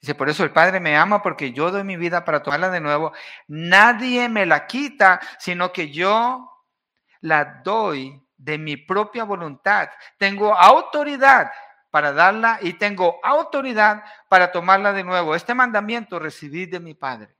[0.00, 2.80] Dice, por eso el Padre me ama porque yo doy mi vida para tomarla de
[2.80, 3.12] nuevo.
[3.48, 6.50] Nadie me la quita, sino que yo
[7.20, 9.88] la doy de mi propia voluntad.
[10.18, 11.50] Tengo autoridad
[11.90, 15.34] para darla y tengo autoridad para tomarla de nuevo.
[15.34, 17.34] Este mandamiento recibí de mi Padre.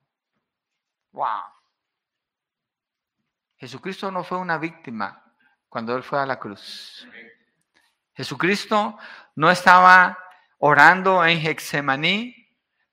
[1.13, 1.58] Wow.
[3.59, 5.23] Jesucristo no fue una víctima
[5.69, 7.07] cuando Él fue a la cruz.
[8.15, 8.99] Jesucristo
[9.37, 10.19] no estaba
[10.59, 12.35] orando en Hexemaní,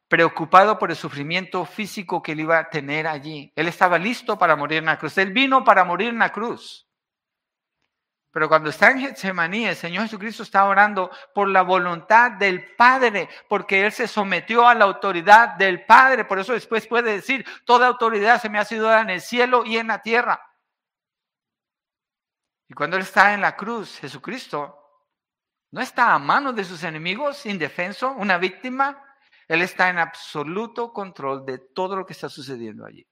[0.08, 3.52] preocupado por el sufrimiento físico que él iba a tener allí.
[3.56, 5.18] Él estaba listo para morir en la cruz.
[5.18, 6.88] Él vino para morir en la cruz.
[8.32, 13.30] Pero cuando está en Getsemaní, el Señor Jesucristo está orando por la voluntad del Padre,
[13.48, 16.26] porque Él se sometió a la autoridad del Padre.
[16.26, 19.64] Por eso después puede decir, toda autoridad se me ha sido dada en el cielo
[19.66, 20.42] y en la tierra.
[22.68, 24.82] Y cuando Él está en la cruz, Jesucristo
[25.72, 29.04] no está a manos de sus enemigos, indefenso, una víctima.
[29.48, 33.06] Él está en absoluto control de todo lo que está sucediendo allí.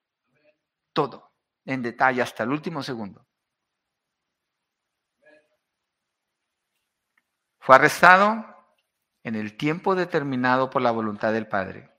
[0.94, 1.34] Todo,
[1.66, 3.28] en detalle, hasta el último segundo.
[7.60, 8.46] Fue arrestado
[9.24, 11.90] en el tiempo determinado por la voluntad del Padre,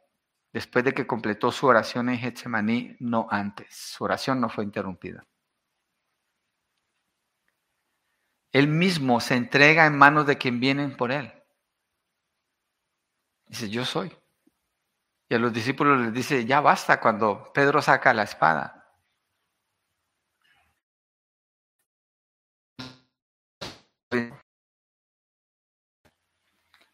[0.53, 3.75] después de que completó su oración en Getsemaní, no antes.
[3.75, 5.27] Su oración no fue interrumpida.
[8.55, 11.35] Él mismo se entrega en manos de quien vienen por él.
[13.47, 14.17] Dice, yo soy.
[15.29, 18.97] Y a los discípulos les dice, ya basta cuando Pedro saca la espada.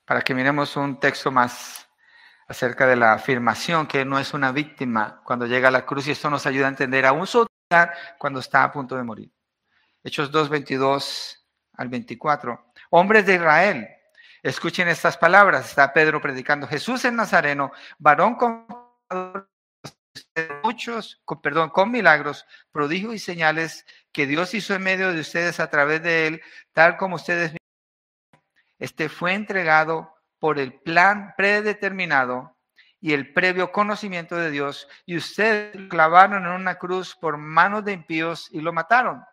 [0.07, 1.87] Para que miremos un texto más
[2.49, 6.13] acerca de la afirmación que no es una víctima cuando llega a la cruz y
[6.13, 7.47] esto nos ayuda a entender aún su
[8.19, 9.31] cuando está a punto de morir.
[10.03, 11.40] Hechos 2, 22
[11.81, 12.73] al 24.
[12.91, 13.89] Hombres de Israel,
[14.43, 15.71] escuchen estas palabras.
[15.71, 16.67] Está Pedro predicando.
[16.67, 18.67] Jesús en Nazareno, varón con
[20.63, 25.59] muchos, con, perdón, con milagros, prodigios y señales que Dios hizo en medio de ustedes
[25.59, 26.43] a través de él,
[26.75, 27.55] tal como ustedes
[28.79, 32.59] este fue entregado por el plan predeterminado
[33.01, 37.87] y el previo conocimiento de Dios, y ustedes lo clavaron en una cruz por manos
[37.87, 39.25] de impíos y lo mataron.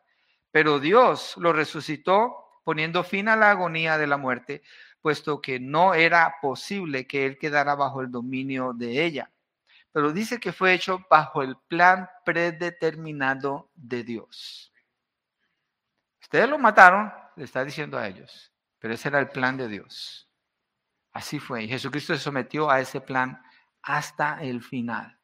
[0.52, 4.62] Pero Dios lo resucitó poniendo fin a la agonía de la muerte,
[5.02, 9.32] puesto que no era posible que él quedara bajo el dominio de ella.
[9.92, 14.74] Pero dice que fue hecho bajo el plan predeterminado de Dios.
[16.22, 20.30] Ustedes lo mataron, le está diciendo a ellos, pero ese era el plan de Dios.
[21.14, 21.64] Así fue.
[21.64, 23.42] Y Jesucristo se sometió a ese plan
[23.82, 25.18] hasta el final,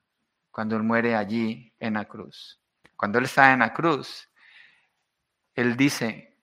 [0.49, 2.59] cuando Él muere allí en la cruz.
[2.95, 4.29] Cuando Él está en la cruz,
[5.55, 6.37] Él dice,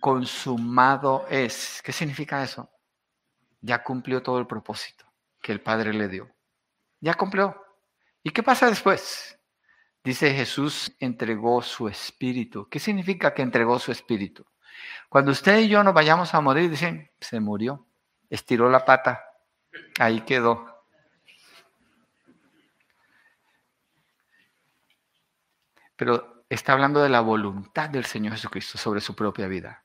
[0.00, 1.80] consumado es.
[1.84, 2.70] ¿Qué significa eso?
[3.60, 5.04] Ya cumplió todo el propósito
[5.40, 6.30] que el Padre le dio.
[7.00, 7.62] Ya cumplió.
[8.22, 9.38] ¿Y qué pasa después?
[10.02, 12.68] Dice Jesús entregó su espíritu.
[12.68, 14.46] ¿Qué significa que entregó su espíritu?
[15.08, 17.86] Cuando usted y yo nos vayamos a morir, dicen, se murió,
[18.28, 19.24] estiró la pata,
[19.98, 20.76] ahí quedó.
[25.96, 29.84] pero está hablando de la voluntad del Señor Jesucristo sobre su propia vida.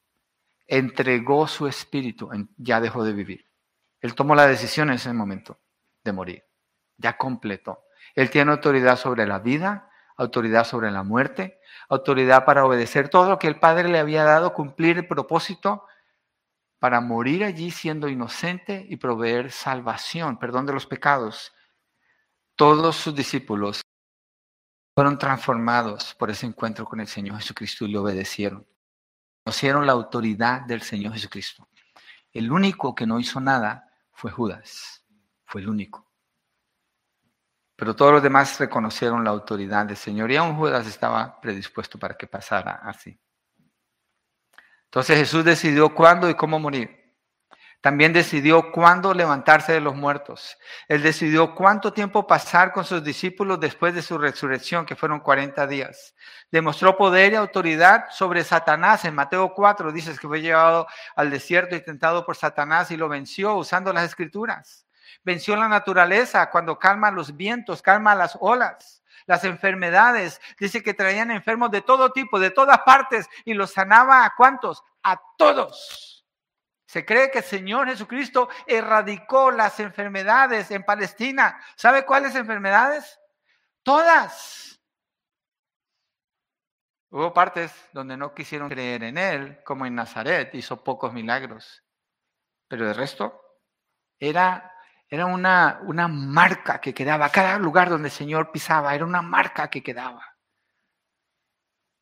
[0.67, 3.49] Entregó su espíritu, ya dejó de vivir.
[3.99, 5.59] Él tomó la decisión en ese momento
[6.03, 6.43] de morir.
[6.97, 7.83] Ya completó.
[8.15, 13.39] Él tiene autoridad sobre la vida, autoridad sobre la muerte, autoridad para obedecer todo lo
[13.39, 15.85] que el Padre le había dado, cumplir el propósito
[16.79, 21.53] para morir allí siendo inocente y proveer salvación, perdón de los pecados.
[22.55, 23.81] Todos sus discípulos
[25.01, 28.67] fueron transformados por ese encuentro con el Señor Jesucristo y le obedecieron.
[29.43, 31.67] Conocieron la autoridad del Señor Jesucristo.
[32.31, 35.03] El único que no hizo nada fue Judas.
[35.43, 36.07] Fue el único.
[37.75, 42.15] Pero todos los demás reconocieron la autoridad del Señor y aún Judas estaba predispuesto para
[42.15, 43.19] que pasara así.
[44.83, 47.00] Entonces Jesús decidió cuándo y cómo morir.
[47.81, 50.57] También decidió cuándo levantarse de los muertos.
[50.87, 55.65] Él decidió cuánto tiempo pasar con sus discípulos después de su resurrección, que fueron 40
[55.65, 56.13] días.
[56.51, 59.03] Demostró poder y autoridad sobre Satanás.
[59.05, 63.09] En Mateo 4 dices que fue llevado al desierto y tentado por Satanás y lo
[63.09, 64.85] venció usando las escrituras.
[65.23, 70.41] Venció la naturaleza cuando calma los vientos, calma las olas las enfermedades.
[70.59, 74.83] Dice que traían enfermos de todo tipo, de todas partes, y los sanaba a cuántos?
[75.03, 76.10] A todos.
[76.91, 81.57] Se cree que el Señor Jesucristo erradicó las enfermedades en Palestina.
[81.77, 83.17] ¿Sabe cuáles enfermedades?
[83.81, 84.77] Todas.
[87.09, 91.81] Hubo partes donde no quisieron creer en Él, como en Nazaret, hizo pocos milagros.
[92.67, 93.41] Pero el resto
[94.19, 94.73] era,
[95.07, 97.29] era una, una marca que quedaba.
[97.29, 100.25] Cada lugar donde el Señor pisaba era una marca que quedaba.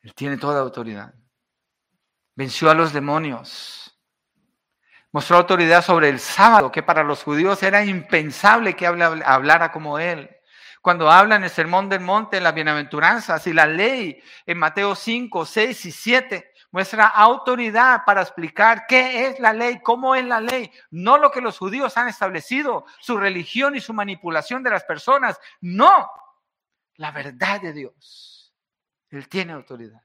[0.01, 1.13] Él tiene toda autoridad.
[2.33, 3.95] Venció a los demonios
[5.11, 10.29] Mostró autoridad sobre el sábado, que para los judíos era impensable que hablara como él.
[10.81, 14.95] Cuando habla en el Sermón del Monte, en las bienaventuranzas y la ley, en Mateo
[14.95, 20.39] 5, 6 y 7, muestra autoridad para explicar qué es la ley, cómo es la
[20.39, 24.83] ley, no lo que los judíos han establecido, su religión y su manipulación de las
[24.83, 26.09] personas, no,
[26.95, 28.53] la verdad de Dios.
[29.09, 30.01] Él tiene autoridad.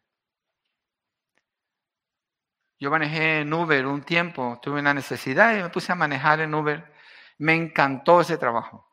[2.78, 6.54] Yo manejé en Uber un tiempo, tuve una necesidad y me puse a manejar en
[6.54, 6.92] Uber.
[7.38, 8.88] Me encantó ese trabajo.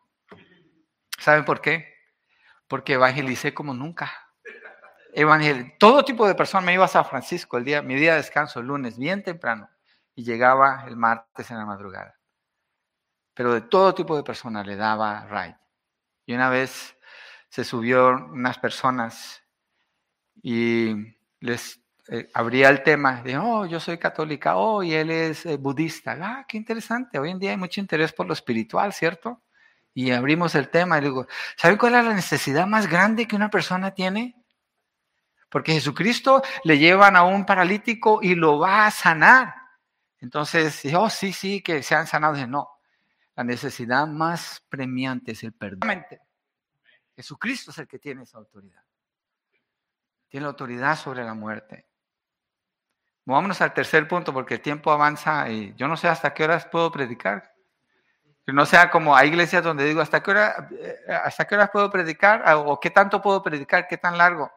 [1.18, 1.94] ¿Saben por qué?
[2.68, 4.12] Porque evangelicé como nunca.
[5.14, 6.66] Evangel todo tipo de personas.
[6.66, 9.70] Me iba a San Francisco el día, mi día de descanso, el lunes, bien temprano,
[10.16, 12.16] y llegaba el martes en la madrugada.
[13.34, 15.58] Pero de todo tipo de personas le daba ride.
[16.26, 16.98] Y una vez
[17.50, 19.44] se subió unas personas
[20.42, 20.96] y
[21.40, 21.81] les
[22.14, 26.18] eh, abría el tema de, oh, yo soy católica, oh, y él es eh, budista.
[26.22, 27.18] Ah, qué interesante.
[27.18, 29.42] Hoy en día hay mucho interés por lo espiritual, ¿cierto?
[29.94, 33.50] Y abrimos el tema y digo, ¿saben cuál es la necesidad más grande que una
[33.50, 34.36] persona tiene?
[35.48, 39.56] Porque Jesucristo le llevan a un paralítico y lo va a sanar.
[40.20, 42.46] Entonces, oh, sí, sí, que sean sanados.
[42.46, 42.72] No,
[43.38, 46.06] la necesidad más premiante es el perdón.
[47.16, 48.84] Jesucristo es el que tiene esa autoridad.
[50.28, 51.88] Tiene la autoridad sobre la muerte.
[53.26, 56.66] Vámonos al tercer punto porque el tiempo avanza y yo no sé hasta qué horas
[56.66, 57.52] puedo predicar.
[58.48, 61.90] No sea como hay iglesias donde digo, ¿hasta qué, hora, eh, ¿hasta qué horas puedo
[61.90, 62.42] predicar?
[62.46, 63.88] Ah, ¿O qué tanto puedo predicar?
[63.88, 64.52] ¿Qué tan largo?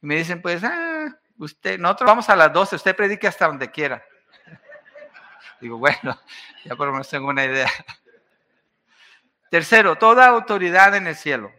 [0.00, 1.06] Y me dicen, pues, ah,
[1.38, 4.04] usted, nosotros vamos a las 12, usted predique hasta donde quiera.
[5.60, 6.18] Digo, bueno,
[6.64, 7.70] ya por lo menos tengo una idea.
[9.50, 11.50] Tercero, toda autoridad en el cielo.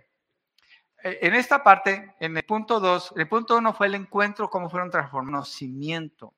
[1.03, 4.69] E, en esta parte, en el punto 2, el punto 1 fue el encuentro, cómo
[4.69, 6.33] fueron transformados, conocimiento.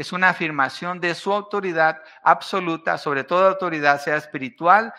[0.00, 4.94] Es una afirmación de su autoridad absoluta sobre toda autoridad, sea espiritual,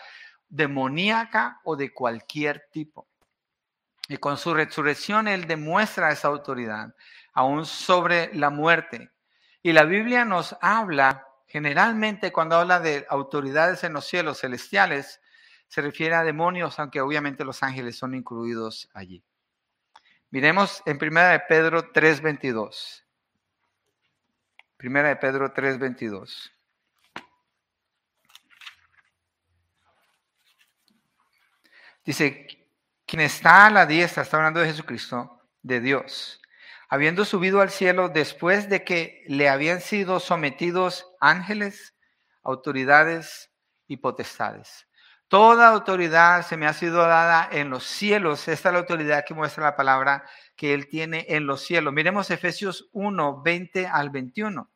[0.48, 3.08] demoníaca o de cualquier tipo.
[4.06, 6.94] Y con su resurrección Él demuestra esa autoridad,
[7.32, 9.10] aún sobre la muerte.
[9.60, 15.20] Y la Biblia nos habla, generalmente cuando habla de autoridades en los cielos celestiales,
[15.66, 19.24] se refiere a demonios, aunque obviamente los ángeles son incluidos allí.
[20.30, 23.02] Miremos en 1 de Pedro 3:22.
[24.82, 26.52] 1 de Pedro 3:22.
[32.04, 32.46] Dice,
[33.06, 36.40] quien está a la diestra, está hablando de Jesucristo, de Dios,
[36.88, 41.94] habiendo subido al cielo después de que le habían sido sometidos ángeles,
[42.42, 43.52] autoridades
[43.86, 44.88] y potestades.
[45.28, 48.48] Toda autoridad se me ha sido dada en los cielos.
[48.48, 50.26] Esta es la autoridad que muestra la palabra
[50.56, 51.94] que Él tiene en los cielos.
[51.94, 54.71] Miremos Efesios 1, 20 al 21.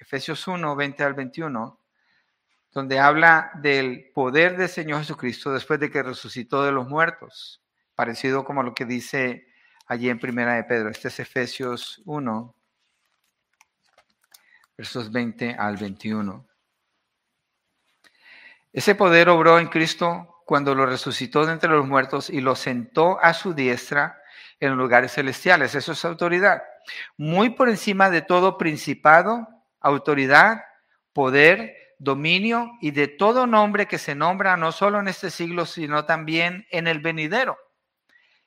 [0.00, 1.80] Efesios 1, 20 al 21
[2.72, 7.62] donde habla del poder del Señor Jesucristo después de que resucitó de los muertos,
[7.94, 9.48] parecido como lo que dice
[9.86, 10.88] allí en Primera de Pedro.
[10.88, 12.54] Este es Efesios 1,
[14.76, 16.46] versos 20 al 21.
[18.72, 23.20] Ese poder obró en Cristo cuando lo resucitó de entre los muertos y lo sentó
[23.20, 24.22] a su diestra
[24.60, 25.74] en lugares celestiales.
[25.74, 26.62] Eso es autoridad.
[27.16, 30.62] Muy por encima de todo principado, autoridad,
[31.12, 36.06] poder, dominio y de todo nombre que se nombra no solo en este siglo, sino
[36.06, 37.58] también en el venidero.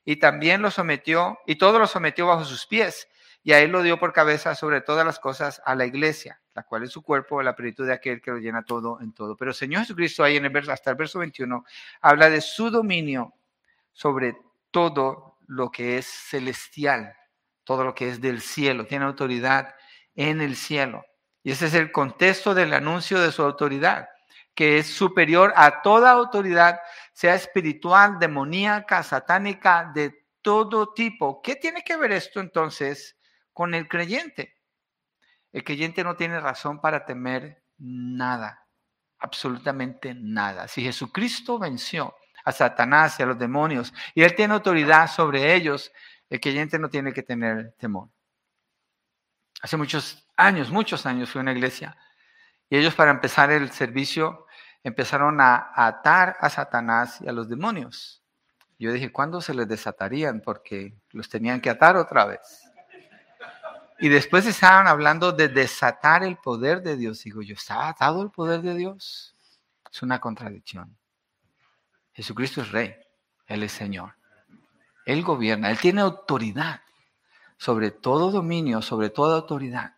[0.03, 3.07] Y también lo sometió, y todo lo sometió bajo sus pies,
[3.43, 6.63] y a él lo dio por cabeza sobre todas las cosas a la iglesia, la
[6.63, 9.37] cual es su cuerpo, la plenitud de aquel que lo llena todo en todo.
[9.37, 11.63] Pero Señor Jesucristo ahí en el verso, hasta el verso 21,
[12.01, 13.33] habla de su dominio
[13.91, 14.35] sobre
[14.71, 17.15] todo lo que es celestial,
[17.63, 19.75] todo lo que es del cielo, tiene autoridad
[20.15, 21.05] en el cielo.
[21.43, 24.07] Y ese es el contexto del anuncio de su autoridad,
[24.55, 26.79] que es superior a toda autoridad,
[27.11, 31.41] sea espiritual, demoníaca, satánica, de todo tipo.
[31.41, 33.17] ¿Qué tiene que ver esto entonces
[33.51, 34.55] con el creyente?
[35.51, 38.65] El creyente no tiene razón para temer nada,
[39.19, 40.67] absolutamente nada.
[40.67, 42.15] Si Jesucristo venció
[42.45, 45.91] a Satanás y a los demonios y él tiene autoridad sobre ellos,
[46.29, 48.09] el creyente no tiene que tener temor.
[49.61, 51.97] Hace muchos años, muchos años fui a una iglesia
[52.69, 54.47] y ellos para empezar el servicio
[54.83, 58.21] empezaron a atar a Satanás y a los demonios.
[58.79, 60.41] Yo dije, ¿cuándo se les desatarían?
[60.41, 62.63] Porque los tenían que atar otra vez.
[63.99, 67.23] Y después estaban hablando de desatar el poder de Dios.
[67.23, 69.35] Digo, yo, ¿está atado el poder de Dios?
[69.89, 70.97] Es una contradicción.
[72.11, 72.95] Jesucristo es rey,
[73.47, 74.15] Él es Señor.
[75.05, 76.81] Él gobierna, Él tiene autoridad
[77.57, 79.95] sobre todo dominio, sobre toda autoridad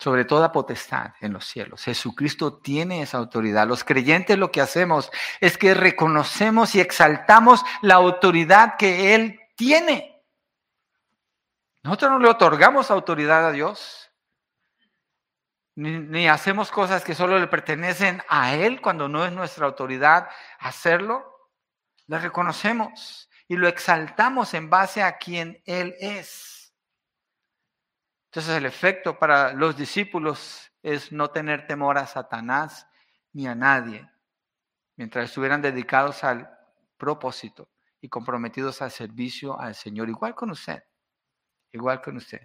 [0.00, 1.84] sobre toda potestad en los cielos.
[1.84, 3.68] Jesucristo tiene esa autoridad.
[3.68, 10.24] Los creyentes lo que hacemos es que reconocemos y exaltamos la autoridad que Él tiene.
[11.82, 14.10] Nosotros no le otorgamos autoridad a Dios,
[15.76, 21.50] ni, hacemos cosas que solo le pertenecen a Él cuando no es nuestra autoridad hacerlo.
[22.06, 26.49] Le reconocemos y lo exaltamos en base a quien Él es.
[28.30, 32.86] Entonces el efecto para los discípulos es no tener temor a Satanás
[33.32, 34.08] ni a nadie,
[34.94, 36.48] mientras estuvieran dedicados al
[36.96, 37.68] propósito
[38.00, 40.80] y comprometidos al servicio al Señor, igual con usted,
[41.72, 42.40] igual con usted.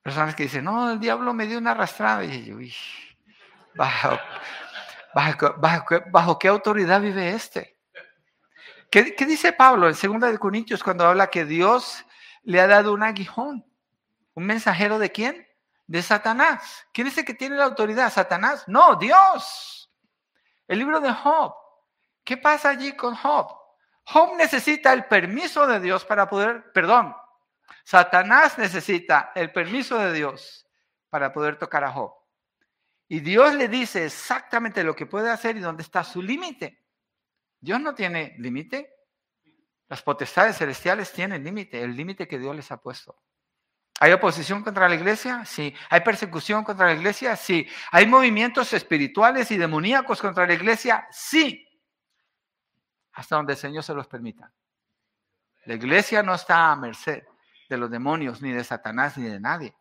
[0.00, 2.24] Personas que dicen, no, el diablo me dio una arrastrada.
[2.24, 2.56] Y yo,
[3.74, 4.18] ¿bajo,
[6.10, 7.78] bajo, qué autoridad vive este?
[8.90, 12.06] ¿Qué, ¿Qué, dice Pablo en 2 de Corintios cuando habla que Dios
[12.42, 13.67] le ha dado un aguijón?
[14.38, 15.48] ¿Un mensajero de quién?
[15.88, 16.86] De Satanás.
[16.92, 18.12] ¿Quién es el que tiene la autoridad?
[18.12, 18.68] ¿Satanás?
[18.68, 19.92] No, Dios.
[20.68, 21.56] El libro de Job.
[22.22, 23.48] ¿Qué pasa allí con Job?
[24.04, 27.16] Job necesita el permiso de Dios para poder, perdón,
[27.82, 30.68] Satanás necesita el permiso de Dios
[31.10, 32.14] para poder tocar a Job.
[33.08, 36.86] Y Dios le dice exactamente lo que puede hacer y dónde está su límite.
[37.58, 38.94] Dios no tiene límite.
[39.88, 43.20] Las potestades celestiales tienen límite, el límite que Dios les ha puesto.
[44.00, 45.44] ¿Hay oposición contra la iglesia?
[45.44, 45.74] Sí.
[45.90, 47.34] ¿Hay persecución contra la iglesia?
[47.34, 47.68] Sí.
[47.90, 51.08] ¿Hay movimientos espirituales y demoníacos contra la iglesia?
[51.10, 51.66] Sí.
[53.12, 54.52] Hasta donde el Señor se los permita.
[55.64, 57.24] La iglesia no está a merced
[57.68, 59.74] de los demonios, ni de Satanás, ni de nadie.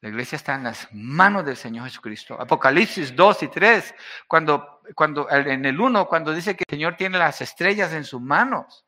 [0.00, 2.38] La iglesia está en las manos del Señor Jesucristo.
[2.38, 3.94] Apocalipsis 2 y 3,
[4.28, 8.20] cuando, cuando, en el 1, cuando dice que el Señor tiene las estrellas en sus
[8.20, 8.84] manos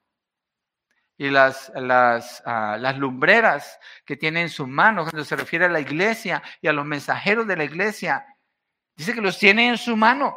[1.21, 5.69] y las, las, ah, las lumbreras que tiene en sus manos, cuando se refiere a
[5.69, 8.25] la iglesia y a los mensajeros de la iglesia,
[8.97, 10.35] dice que los tiene en su mano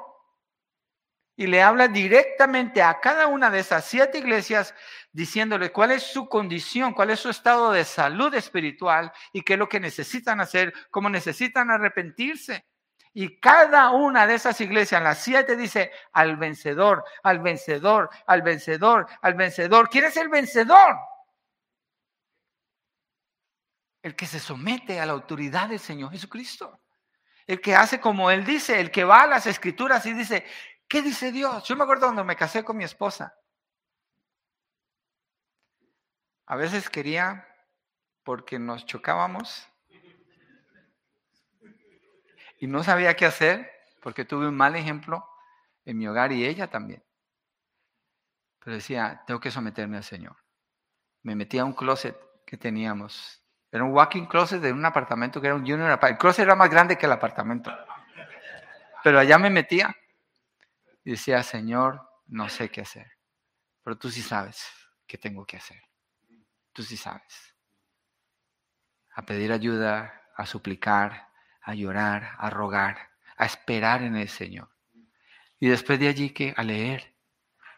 [1.38, 4.76] y le habla directamente a cada una de esas siete iglesias
[5.14, 9.60] diciéndole cuál es su condición, cuál es su estado de salud espiritual y qué es
[9.60, 12.66] lo que necesitan hacer, cómo necesitan arrepentirse.
[13.14, 19.08] Y cada una de esas iglesias, las siete, dice al vencedor, al vencedor, al vencedor,
[19.22, 19.90] al vencedor.
[19.90, 20.98] ¿Quién es el vencedor?
[24.02, 26.80] El que se somete a la autoridad del Señor Jesucristo.
[27.46, 30.46] El que hace como Él dice, el que va a las escrituras y dice,
[30.94, 31.64] ¿Qué dice Dios?
[31.64, 33.36] Yo me acuerdo cuando me casé con mi esposa.
[36.46, 37.48] A veces quería,
[38.24, 39.68] porque nos chocábamos
[42.64, 43.70] y no sabía qué hacer,
[44.02, 45.28] porque tuve un mal ejemplo
[45.84, 47.04] en mi hogar y ella también.
[48.60, 50.38] Pero decía, tengo que someterme al Señor.
[51.24, 53.44] Me metí a un closet que teníamos.
[53.70, 56.00] Era un walking closet de un apartamento que era un junior.
[56.02, 57.70] El closet era más grande que el apartamento.
[59.04, 59.94] Pero allá me metía
[61.04, 63.12] y decía, Señor, no sé qué hacer,
[63.84, 64.66] pero tú sí sabes
[65.06, 65.82] qué tengo que hacer.
[66.72, 67.58] Tú sí sabes.
[69.16, 71.33] A pedir ayuda, a suplicar,
[71.64, 74.70] a llorar, a rogar, a esperar en el Señor.
[75.60, 77.16] Y después de allí que a leer,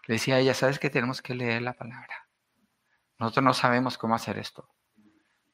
[0.08, 2.28] le decía a ella, ¿sabes que tenemos que leer la palabra?
[3.18, 4.70] Nosotros no sabemos cómo hacer esto,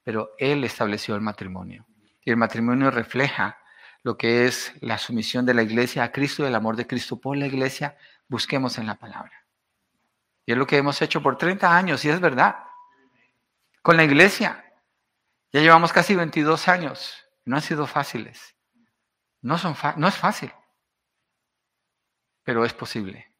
[0.04, 1.86] pero Él estableció el matrimonio.
[2.24, 3.58] Y el matrimonio refleja
[4.04, 7.20] lo que es la sumisión de la iglesia a Cristo y el amor de Cristo
[7.20, 9.46] por la iglesia, busquemos en la palabra.
[10.46, 12.56] Y es lo que hemos hecho por 30 años, y es verdad.
[13.82, 14.66] Con la iglesia.
[15.54, 17.26] Ya llevamos casi 22 años.
[17.46, 18.56] No han sido fáciles.
[19.42, 20.52] No, son no es fácil.
[22.44, 23.34] Pero es posible.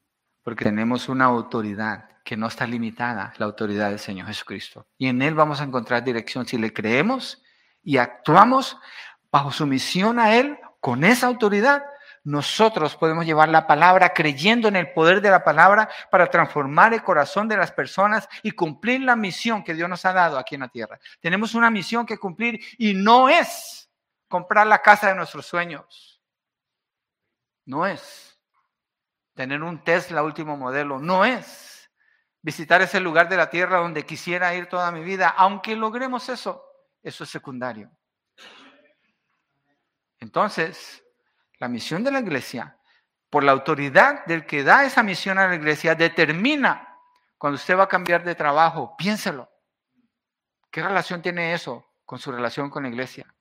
[0.44, 4.88] Porque tenemos una autoridad que no está limitada, la autoridad del Señor Jesucristo.
[4.98, 6.46] Y en Él vamos a encontrar dirección.
[6.46, 7.42] Si le creemos
[7.84, 8.78] y actuamos,
[9.32, 11.84] bajo sumisión a Él, con esa autoridad,
[12.24, 17.02] nosotros podemos llevar la palabra creyendo en el poder de la palabra para transformar el
[17.02, 20.62] corazón de las personas y cumplir la misión que Dios nos ha dado aquí en
[20.62, 21.00] la tierra.
[21.20, 23.81] Tenemos una misión que cumplir y no es
[24.32, 26.20] comprar la casa de nuestros sueños.
[27.66, 28.40] No es
[29.36, 30.98] tener un Tesla último modelo.
[30.98, 31.92] No es
[32.42, 35.30] visitar ese lugar de la tierra donde quisiera ir toda mi vida.
[35.30, 36.66] Aunque logremos eso,
[37.04, 37.92] eso es secundario.
[40.20, 41.04] Entonces,
[41.60, 42.78] la misión de la iglesia,
[43.30, 46.98] por la autoridad del que da esa misión a la iglesia, determina
[47.38, 49.52] cuando usted va a cambiar de trabajo, piénselo.
[50.70, 53.34] ¿Qué relación tiene eso con su relación con la iglesia?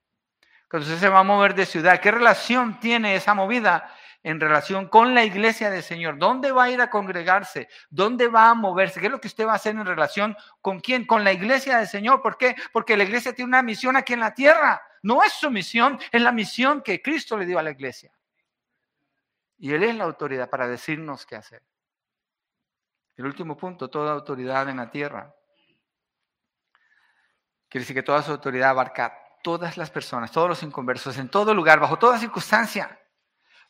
[0.70, 3.92] Cuando usted se va a mover de ciudad, ¿qué relación tiene esa movida
[4.22, 6.16] en relación con la iglesia del Señor?
[6.16, 7.68] ¿Dónde va a ir a congregarse?
[7.90, 9.00] ¿Dónde va a moverse?
[9.00, 11.08] ¿Qué es lo que usted va a hacer en relación con quién?
[11.08, 12.22] Con la iglesia del Señor.
[12.22, 12.54] ¿Por qué?
[12.72, 14.80] Porque la iglesia tiene una misión aquí en la tierra.
[15.02, 18.12] No es su misión, es la misión que Cristo le dio a la iglesia.
[19.58, 21.64] Y Él es la autoridad para decirnos qué hacer.
[23.16, 25.34] El último punto, toda autoridad en la tierra.
[27.68, 31.54] Quiere decir que toda su autoridad abarca todas las personas, todos los inconversos, en todo
[31.54, 33.00] lugar, bajo toda circunstancia.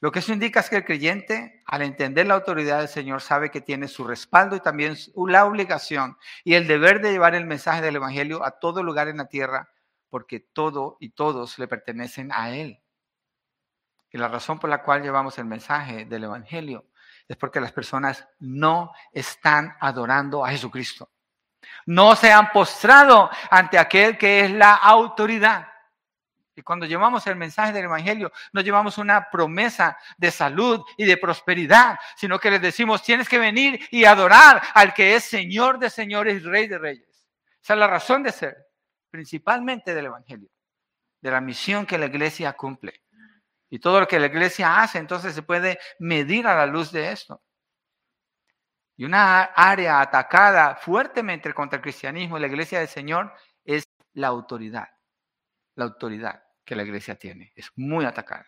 [0.00, 3.50] Lo que eso indica es que el creyente, al entender la autoridad del Señor, sabe
[3.50, 4.96] que tiene su respaldo y también
[5.28, 9.18] la obligación y el deber de llevar el mensaje del Evangelio a todo lugar en
[9.18, 9.70] la tierra
[10.08, 12.82] porque todo y todos le pertenecen a Él.
[14.10, 16.86] Y la razón por la cual llevamos el mensaje del Evangelio
[17.28, 21.10] es porque las personas no están adorando a Jesucristo.
[21.86, 25.68] No se han postrado ante aquel que es la autoridad.
[26.54, 31.16] Y cuando llevamos el mensaje del Evangelio, no llevamos una promesa de salud y de
[31.16, 35.88] prosperidad, sino que les decimos, tienes que venir y adorar al que es Señor de
[35.88, 37.28] señores y Rey de reyes.
[37.62, 38.56] Esa es la razón de ser
[39.10, 40.48] principalmente del Evangelio,
[41.20, 43.02] de la misión que la iglesia cumple.
[43.68, 47.12] Y todo lo que la iglesia hace, entonces se puede medir a la luz de
[47.12, 47.42] esto.
[49.00, 53.32] Y una área atacada fuertemente contra el cristianismo y la iglesia del Señor
[53.64, 54.90] es la autoridad.
[55.74, 58.44] La autoridad que la iglesia tiene es muy atacada.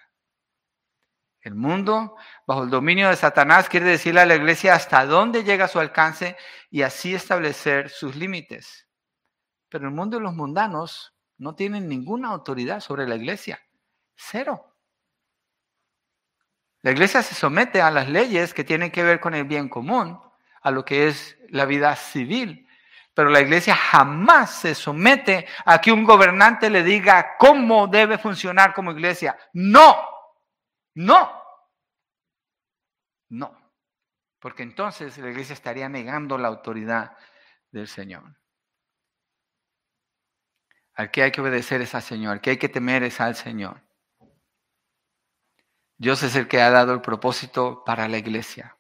[1.40, 5.68] El mundo, bajo el dominio de Satanás, quiere decirle a la iglesia hasta dónde llega
[5.68, 6.36] su alcance
[6.68, 8.86] y así establecer sus límites.
[9.70, 13.58] Pero el mundo de los mundanos no tienen ninguna autoridad sobre la iglesia.
[14.14, 14.76] Cero.
[16.82, 20.20] La iglesia se somete a las leyes que tienen que ver con el bien común,
[20.62, 22.68] a lo que es la vida civil,
[23.14, 28.72] Pero la iglesia jamás se somete a que un gobernante le diga cómo debe funcionar
[28.72, 29.36] como iglesia.
[29.52, 29.96] No,
[30.94, 31.42] no,
[33.28, 33.72] no.
[34.38, 37.14] Porque entonces la iglesia estaría negando la autoridad
[37.70, 38.34] del Señor.
[40.94, 43.34] Al que hay que obedecer es al Señor, al que hay que temer es al
[43.34, 43.82] Señor.
[45.98, 48.76] Dios es el que ha dado el propósito para la iglesia.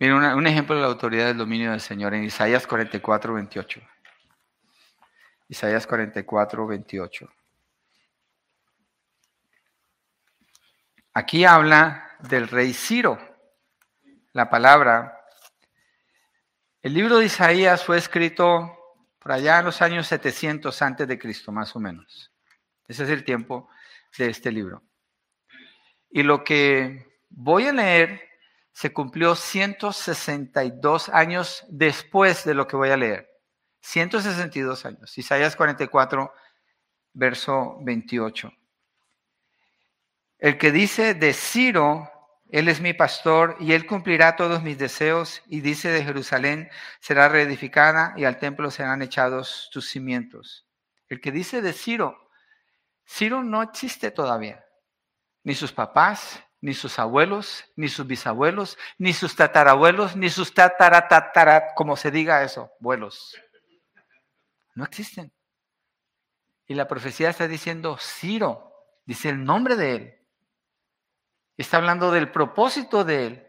[0.00, 3.80] Miren, un ejemplo de la autoridad del dominio del Señor en Isaías 44, 28.
[5.48, 7.32] Isaías 44, 28.
[11.14, 13.18] Aquí habla del rey Ciro.
[14.34, 15.20] La palabra.
[16.80, 18.78] El libro de Isaías fue escrito
[19.18, 22.30] por allá en los años 700 antes de Cristo, más o menos.
[22.86, 23.68] Ese es el tiempo
[24.16, 24.84] de este libro.
[26.08, 28.27] Y lo que voy a leer
[28.78, 33.28] se cumplió 162 años después de lo que voy a leer.
[33.80, 35.18] 162 años.
[35.18, 36.32] Isaías 44,
[37.12, 38.52] verso 28.
[40.38, 42.08] El que dice de Ciro,
[42.50, 46.70] él es mi pastor y él cumplirá todos mis deseos y dice de Jerusalén
[47.00, 50.68] será reedificada y al templo serán echados tus cimientos.
[51.08, 52.30] El que dice de Ciro,
[53.04, 54.64] Ciro no existe todavía.
[55.42, 61.74] Ni sus papás, ni sus abuelos, ni sus bisabuelos, ni sus tatarabuelos, ni sus tataratatara,
[61.74, 63.36] como se diga eso, abuelos.
[64.74, 65.32] No existen.
[66.66, 68.72] Y la profecía está diciendo Ciro,
[69.06, 70.18] dice el nombre de él.
[71.56, 73.47] Está hablando del propósito de él.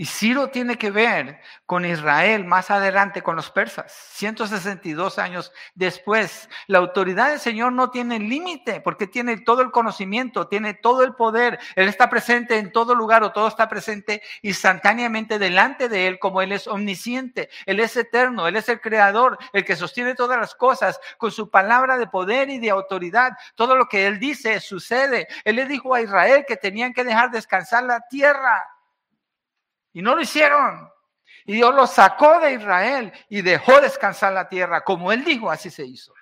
[0.00, 3.92] Y Ciro tiene que ver con Israel más adelante, con los persas.
[4.12, 10.46] 162 años después, la autoridad del Señor no tiene límite porque tiene todo el conocimiento,
[10.46, 11.58] tiene todo el poder.
[11.74, 16.42] Él está presente en todo lugar o todo está presente instantáneamente delante de Él como
[16.42, 17.50] Él es omnisciente.
[17.66, 21.50] Él es eterno, Él es el creador, el que sostiene todas las cosas con su
[21.50, 23.32] palabra de poder y de autoridad.
[23.56, 25.26] Todo lo que Él dice sucede.
[25.42, 28.77] Él le dijo a Israel que tenían que dejar descansar la tierra.
[29.92, 30.90] Y no lo hicieron.
[31.44, 34.84] Y Dios los sacó de Israel y dejó descansar la tierra.
[34.84, 36.12] Como Él dijo, así se hizo.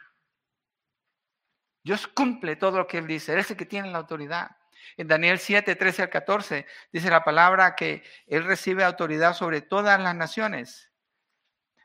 [1.82, 3.32] Dios cumple todo lo que Él dice.
[3.32, 4.56] Él es el que tiene la autoridad.
[4.96, 10.00] En Daniel 7, 13 al 14 dice la palabra que Él recibe autoridad sobre todas
[10.00, 10.90] las naciones.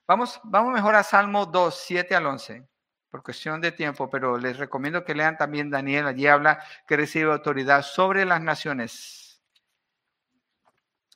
[0.08, 2.68] Vamos, vamos mejor a Salmo 2, 7 al 11,
[3.10, 6.08] por cuestión de tiempo, pero les recomiendo que lean también Daniel.
[6.08, 9.20] Allí habla que recibe autoridad sobre las naciones.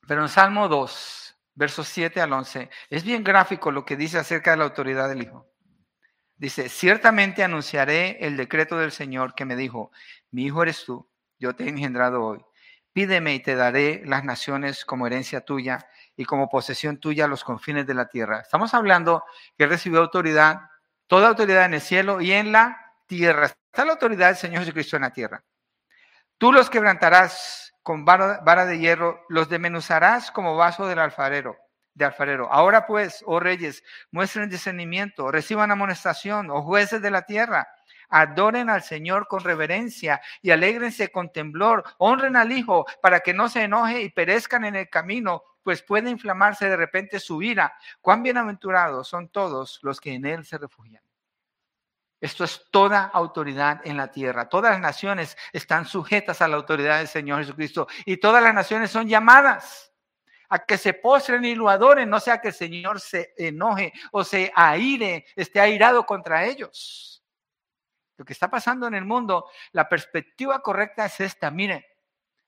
[0.07, 4.51] Pero en Salmo 2, versos 7 al 11, es bien gráfico lo que dice acerca
[4.51, 5.47] de la autoridad del Hijo.
[6.37, 9.91] Dice, ciertamente anunciaré el decreto del Señor que me dijo,
[10.31, 12.43] mi hijo eres tú, yo te he engendrado hoy.
[12.91, 17.87] Pídeme y te daré las naciones como herencia tuya y como posesión tuya los confines
[17.87, 18.41] de la tierra.
[18.41, 19.23] Estamos hablando
[19.57, 20.61] que recibió autoridad,
[21.07, 23.45] toda autoridad en el cielo y en la tierra.
[23.45, 25.43] Está la autoridad del Señor Jesucristo en la tierra.
[26.37, 31.55] Tú los quebrantarás con vara, de hierro, los desmenuzarás como vaso del alfarero,
[31.93, 32.51] de alfarero.
[32.51, 37.67] Ahora pues, oh reyes, muestren discernimiento, reciban amonestación, oh jueces de la tierra.
[38.09, 41.83] Adoren al Señor con reverencia y alégrense con temblor.
[41.99, 46.09] Honren al Hijo para que no se enoje y perezcan en el camino, pues puede
[46.09, 47.71] inflamarse de repente su ira.
[48.01, 51.04] Cuán bienaventurados son todos los que en Él se refugian.
[52.25, 54.49] Esto es toda autoridad en la tierra.
[54.49, 58.89] Todas las naciones están sujetas a la autoridad del Señor Jesucristo y todas las naciones
[58.89, 59.93] son llamadas
[60.49, 64.23] a que se postren y lo adoren, no sea que el Señor se enoje o
[64.23, 67.23] se aire, esté airado contra ellos.
[68.17, 71.51] Lo que está pasando en el mundo, la perspectiva correcta es esta.
[71.51, 71.85] Miren,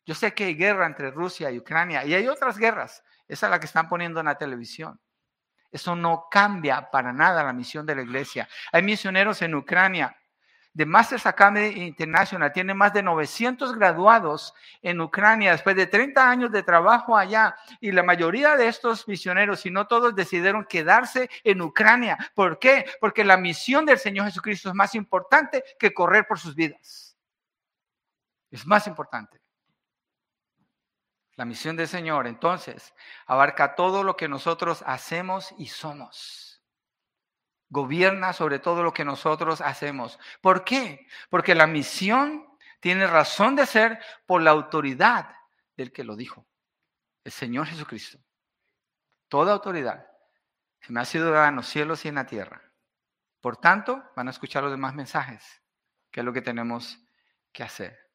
[0.07, 3.03] yo sé que hay guerra entre Rusia y Ucrania y hay otras guerras.
[3.27, 4.99] Esa es la que están poniendo en la televisión.
[5.71, 8.47] Eso no cambia para nada la misión de la iglesia.
[8.71, 10.15] Hay misioneros en Ucrania.
[10.73, 14.53] De Masters Academy International tiene más de 900 graduados
[14.83, 17.55] en Ucrania después de 30 años de trabajo allá.
[17.81, 22.15] Y la mayoría de estos misioneros, si no todos, decidieron quedarse en Ucrania.
[22.35, 22.85] ¿Por qué?
[23.01, 27.17] Porque la misión del Señor Jesucristo es más importante que correr por sus vidas.
[28.51, 29.41] Es más importante.
[31.37, 32.95] La misión del Señor, entonces,
[33.27, 36.63] abarca todo lo que nosotros hacemos y somos.
[37.69, 40.17] Gobierna sobre todo lo que nosotros hacemos.
[40.41, 41.07] ¿Por qué?
[41.29, 42.47] Porque la misión
[42.79, 45.29] tiene razón de ser por la autoridad
[45.75, 46.47] del que lo dijo,
[47.23, 48.17] el Señor Jesucristo.
[49.27, 50.07] Toda autoridad
[50.81, 52.63] se me ha sido dada en los cielos y en la tierra.
[53.41, 55.61] Por tanto, van a escuchar los demás mensajes,
[56.09, 56.99] que es lo que tenemos
[57.51, 58.06] que hacer.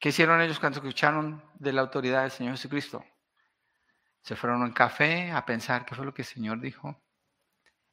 [0.00, 3.04] ¿Qué hicieron ellos cuando escucharon de la autoridad del Señor Jesucristo?
[4.22, 6.98] Se fueron a un café a pensar qué fue lo que el Señor dijo.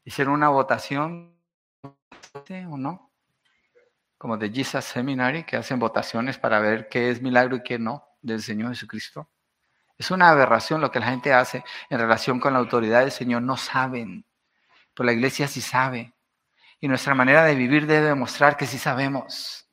[0.05, 1.37] Hicieron una votación,
[1.83, 3.11] ¿o no?
[4.17, 8.07] Como de Jesus Seminary, que hacen votaciones para ver qué es milagro y qué no
[8.21, 9.29] del Señor Jesucristo.
[9.97, 13.41] Es una aberración lo que la gente hace en relación con la autoridad del Señor.
[13.41, 14.25] No saben,
[14.93, 16.13] pero la iglesia sí sabe.
[16.79, 19.66] Y nuestra manera de vivir debe demostrar que sí sabemos.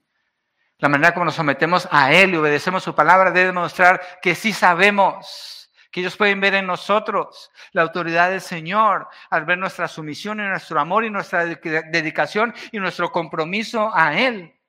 [0.85, 4.53] La manera como nos sometemos a Él y obedecemos su palabra debe demostrar que sí
[4.53, 10.41] sabemos, que ellos pueden ver en nosotros la autoridad del Señor al ver nuestra sumisión
[10.41, 14.61] y nuestro amor y nuestra dedicación y nuestro compromiso a Él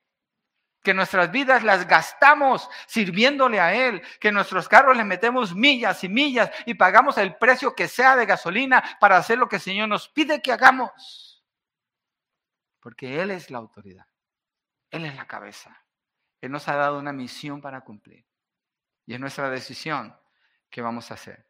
[0.82, 6.08] que nuestras vidas las gastamos sirviéndole a Él, que nuestros carros le metemos millas y
[6.08, 9.88] millas y pagamos el precio que sea de gasolina para hacer lo que el Señor
[9.90, 11.44] nos pide que hagamos.
[12.80, 14.06] Porque Él es la autoridad,
[14.90, 15.82] Él es la cabeza.
[16.40, 18.26] Él nos ha dado una misión para cumplir.
[19.06, 20.16] Y es nuestra decisión
[20.70, 21.48] que vamos a hacer.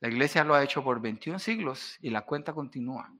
[0.00, 3.12] La iglesia lo ha hecho por 21 siglos y la cuenta continúa.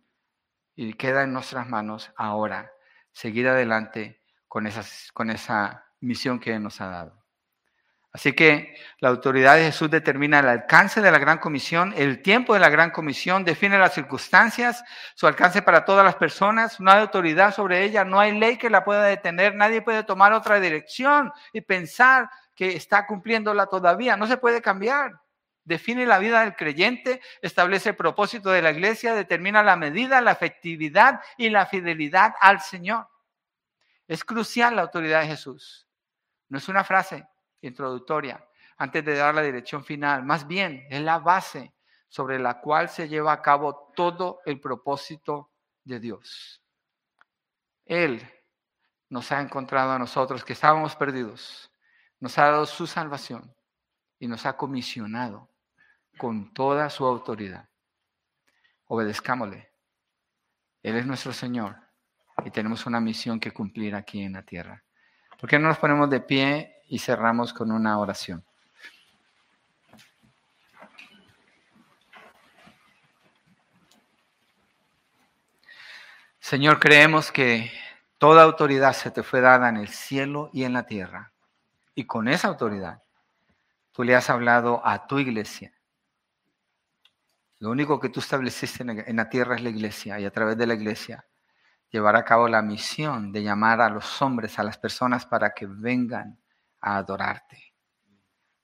[0.74, 2.70] Y queda en nuestras manos ahora
[3.12, 4.68] seguir adelante con,
[5.14, 7.26] con esa misión que Él nos ha dado.
[8.17, 12.55] Así que la autoridad de Jesús determina el alcance de la gran comisión, el tiempo
[12.55, 14.83] de la gran comisión, define las circunstancias,
[15.14, 18.71] su alcance para todas las personas, no hay autoridad sobre ella, no hay ley que
[18.71, 24.27] la pueda detener, nadie puede tomar otra dirección y pensar que está cumpliéndola todavía, no
[24.27, 25.21] se puede cambiar.
[25.64, 30.33] Define la vida del creyente, establece el propósito de la iglesia, determina la medida, la
[30.33, 33.09] efectividad y la fidelidad al Señor.
[34.09, 35.87] Es crucial la autoridad de Jesús.
[36.49, 37.27] No es una frase
[37.69, 38.45] introductoria
[38.79, 40.25] antes de dar la dirección final.
[40.25, 41.75] Más bien, es la base
[42.09, 45.51] sobre la cual se lleva a cabo todo el propósito
[45.85, 46.62] de Dios.
[47.85, 48.29] Él
[49.09, 51.71] nos ha encontrado a nosotros que estábamos perdidos,
[52.19, 53.55] nos ha dado su salvación
[54.19, 55.51] y nos ha comisionado
[56.19, 57.69] con toda su autoridad.
[58.87, 59.71] Obedezcámosle.
[60.83, 61.77] Él es nuestro Señor
[62.45, 64.83] y tenemos una misión que cumplir aquí en la tierra.
[65.39, 68.45] ¿Por qué no nos ponemos de pie y cerramos con una oración?
[76.41, 77.72] Señor, creemos que
[78.18, 81.32] toda autoridad se te fue dada en el cielo y en la tierra.
[81.95, 83.03] Y con esa autoridad,
[83.91, 85.72] tú le has hablado a tu iglesia.
[87.59, 90.66] Lo único que tú estableciste en la tierra es la iglesia y a través de
[90.66, 91.26] la iglesia
[91.91, 95.66] llevar a cabo la misión de llamar a los hombres, a las personas para que
[95.66, 96.39] vengan
[96.95, 97.74] adorarte.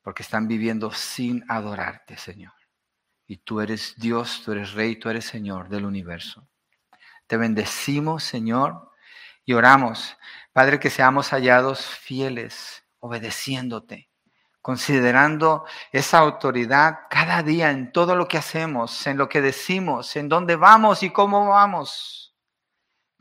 [0.02, 2.52] Porque están viviendo sin adorarte, Señor.
[3.26, 6.48] Y tú eres Dios, tú eres Rey, tú eres Señor del universo.
[7.26, 8.90] Te bendecimos, Señor,
[9.44, 10.16] y oramos,
[10.52, 14.10] Padre, que seamos hallados fieles, obedeciéndote,
[14.60, 20.28] considerando esa autoridad cada día en todo lo que hacemos, en lo que decimos, en
[20.28, 22.22] dónde vamos y cómo vamos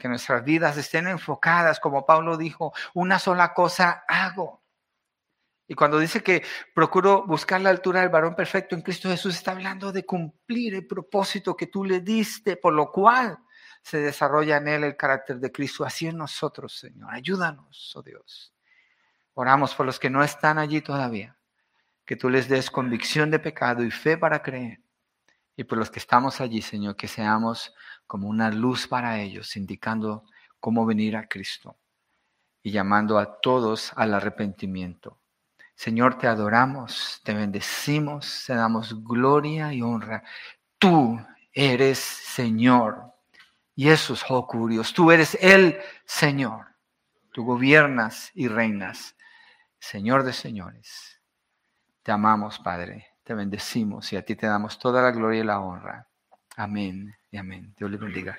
[0.02, 4.61] que nuestras vidas estén enfocadas, como Pablo dijo, una sola cosa hago.
[5.72, 6.44] Y cuando dice que
[6.76, 10.86] procuro buscar la altura del varón perfecto en Cristo Jesús, está hablando de cumplir el
[10.86, 13.40] propósito que tú le diste, por lo cual
[13.82, 17.08] se desarrolla en él el carácter de Cristo, así en nosotros, Señor.
[17.14, 18.54] Ayúdanos, oh Dios.
[19.34, 21.38] Oramos por los que no están allí todavía,
[22.04, 24.82] que tú les des convicción de pecado y fe para creer.
[25.56, 27.74] Y por los que estamos allí, Señor, que seamos
[28.08, 30.26] como una luz para ellos, indicando
[30.60, 31.80] cómo venir a Cristo
[32.62, 35.21] y llamando a todos al arrepentimiento.
[35.82, 40.24] Señor, te adoramos, te bendecimos, te damos gloria y honra.
[40.78, 41.20] Tú
[41.52, 43.12] eres Señor.
[43.74, 44.94] Y eso es curios.
[44.94, 46.68] Tú eres el Señor.
[47.32, 49.16] Tú gobiernas y reinas.
[49.80, 51.20] Señor de señores.
[52.04, 53.08] Te amamos, Padre.
[53.24, 56.08] Te bendecimos y a ti te damos toda la gloria y la honra.
[56.58, 57.74] Amén y amén.
[57.76, 58.38] Dios le bendiga.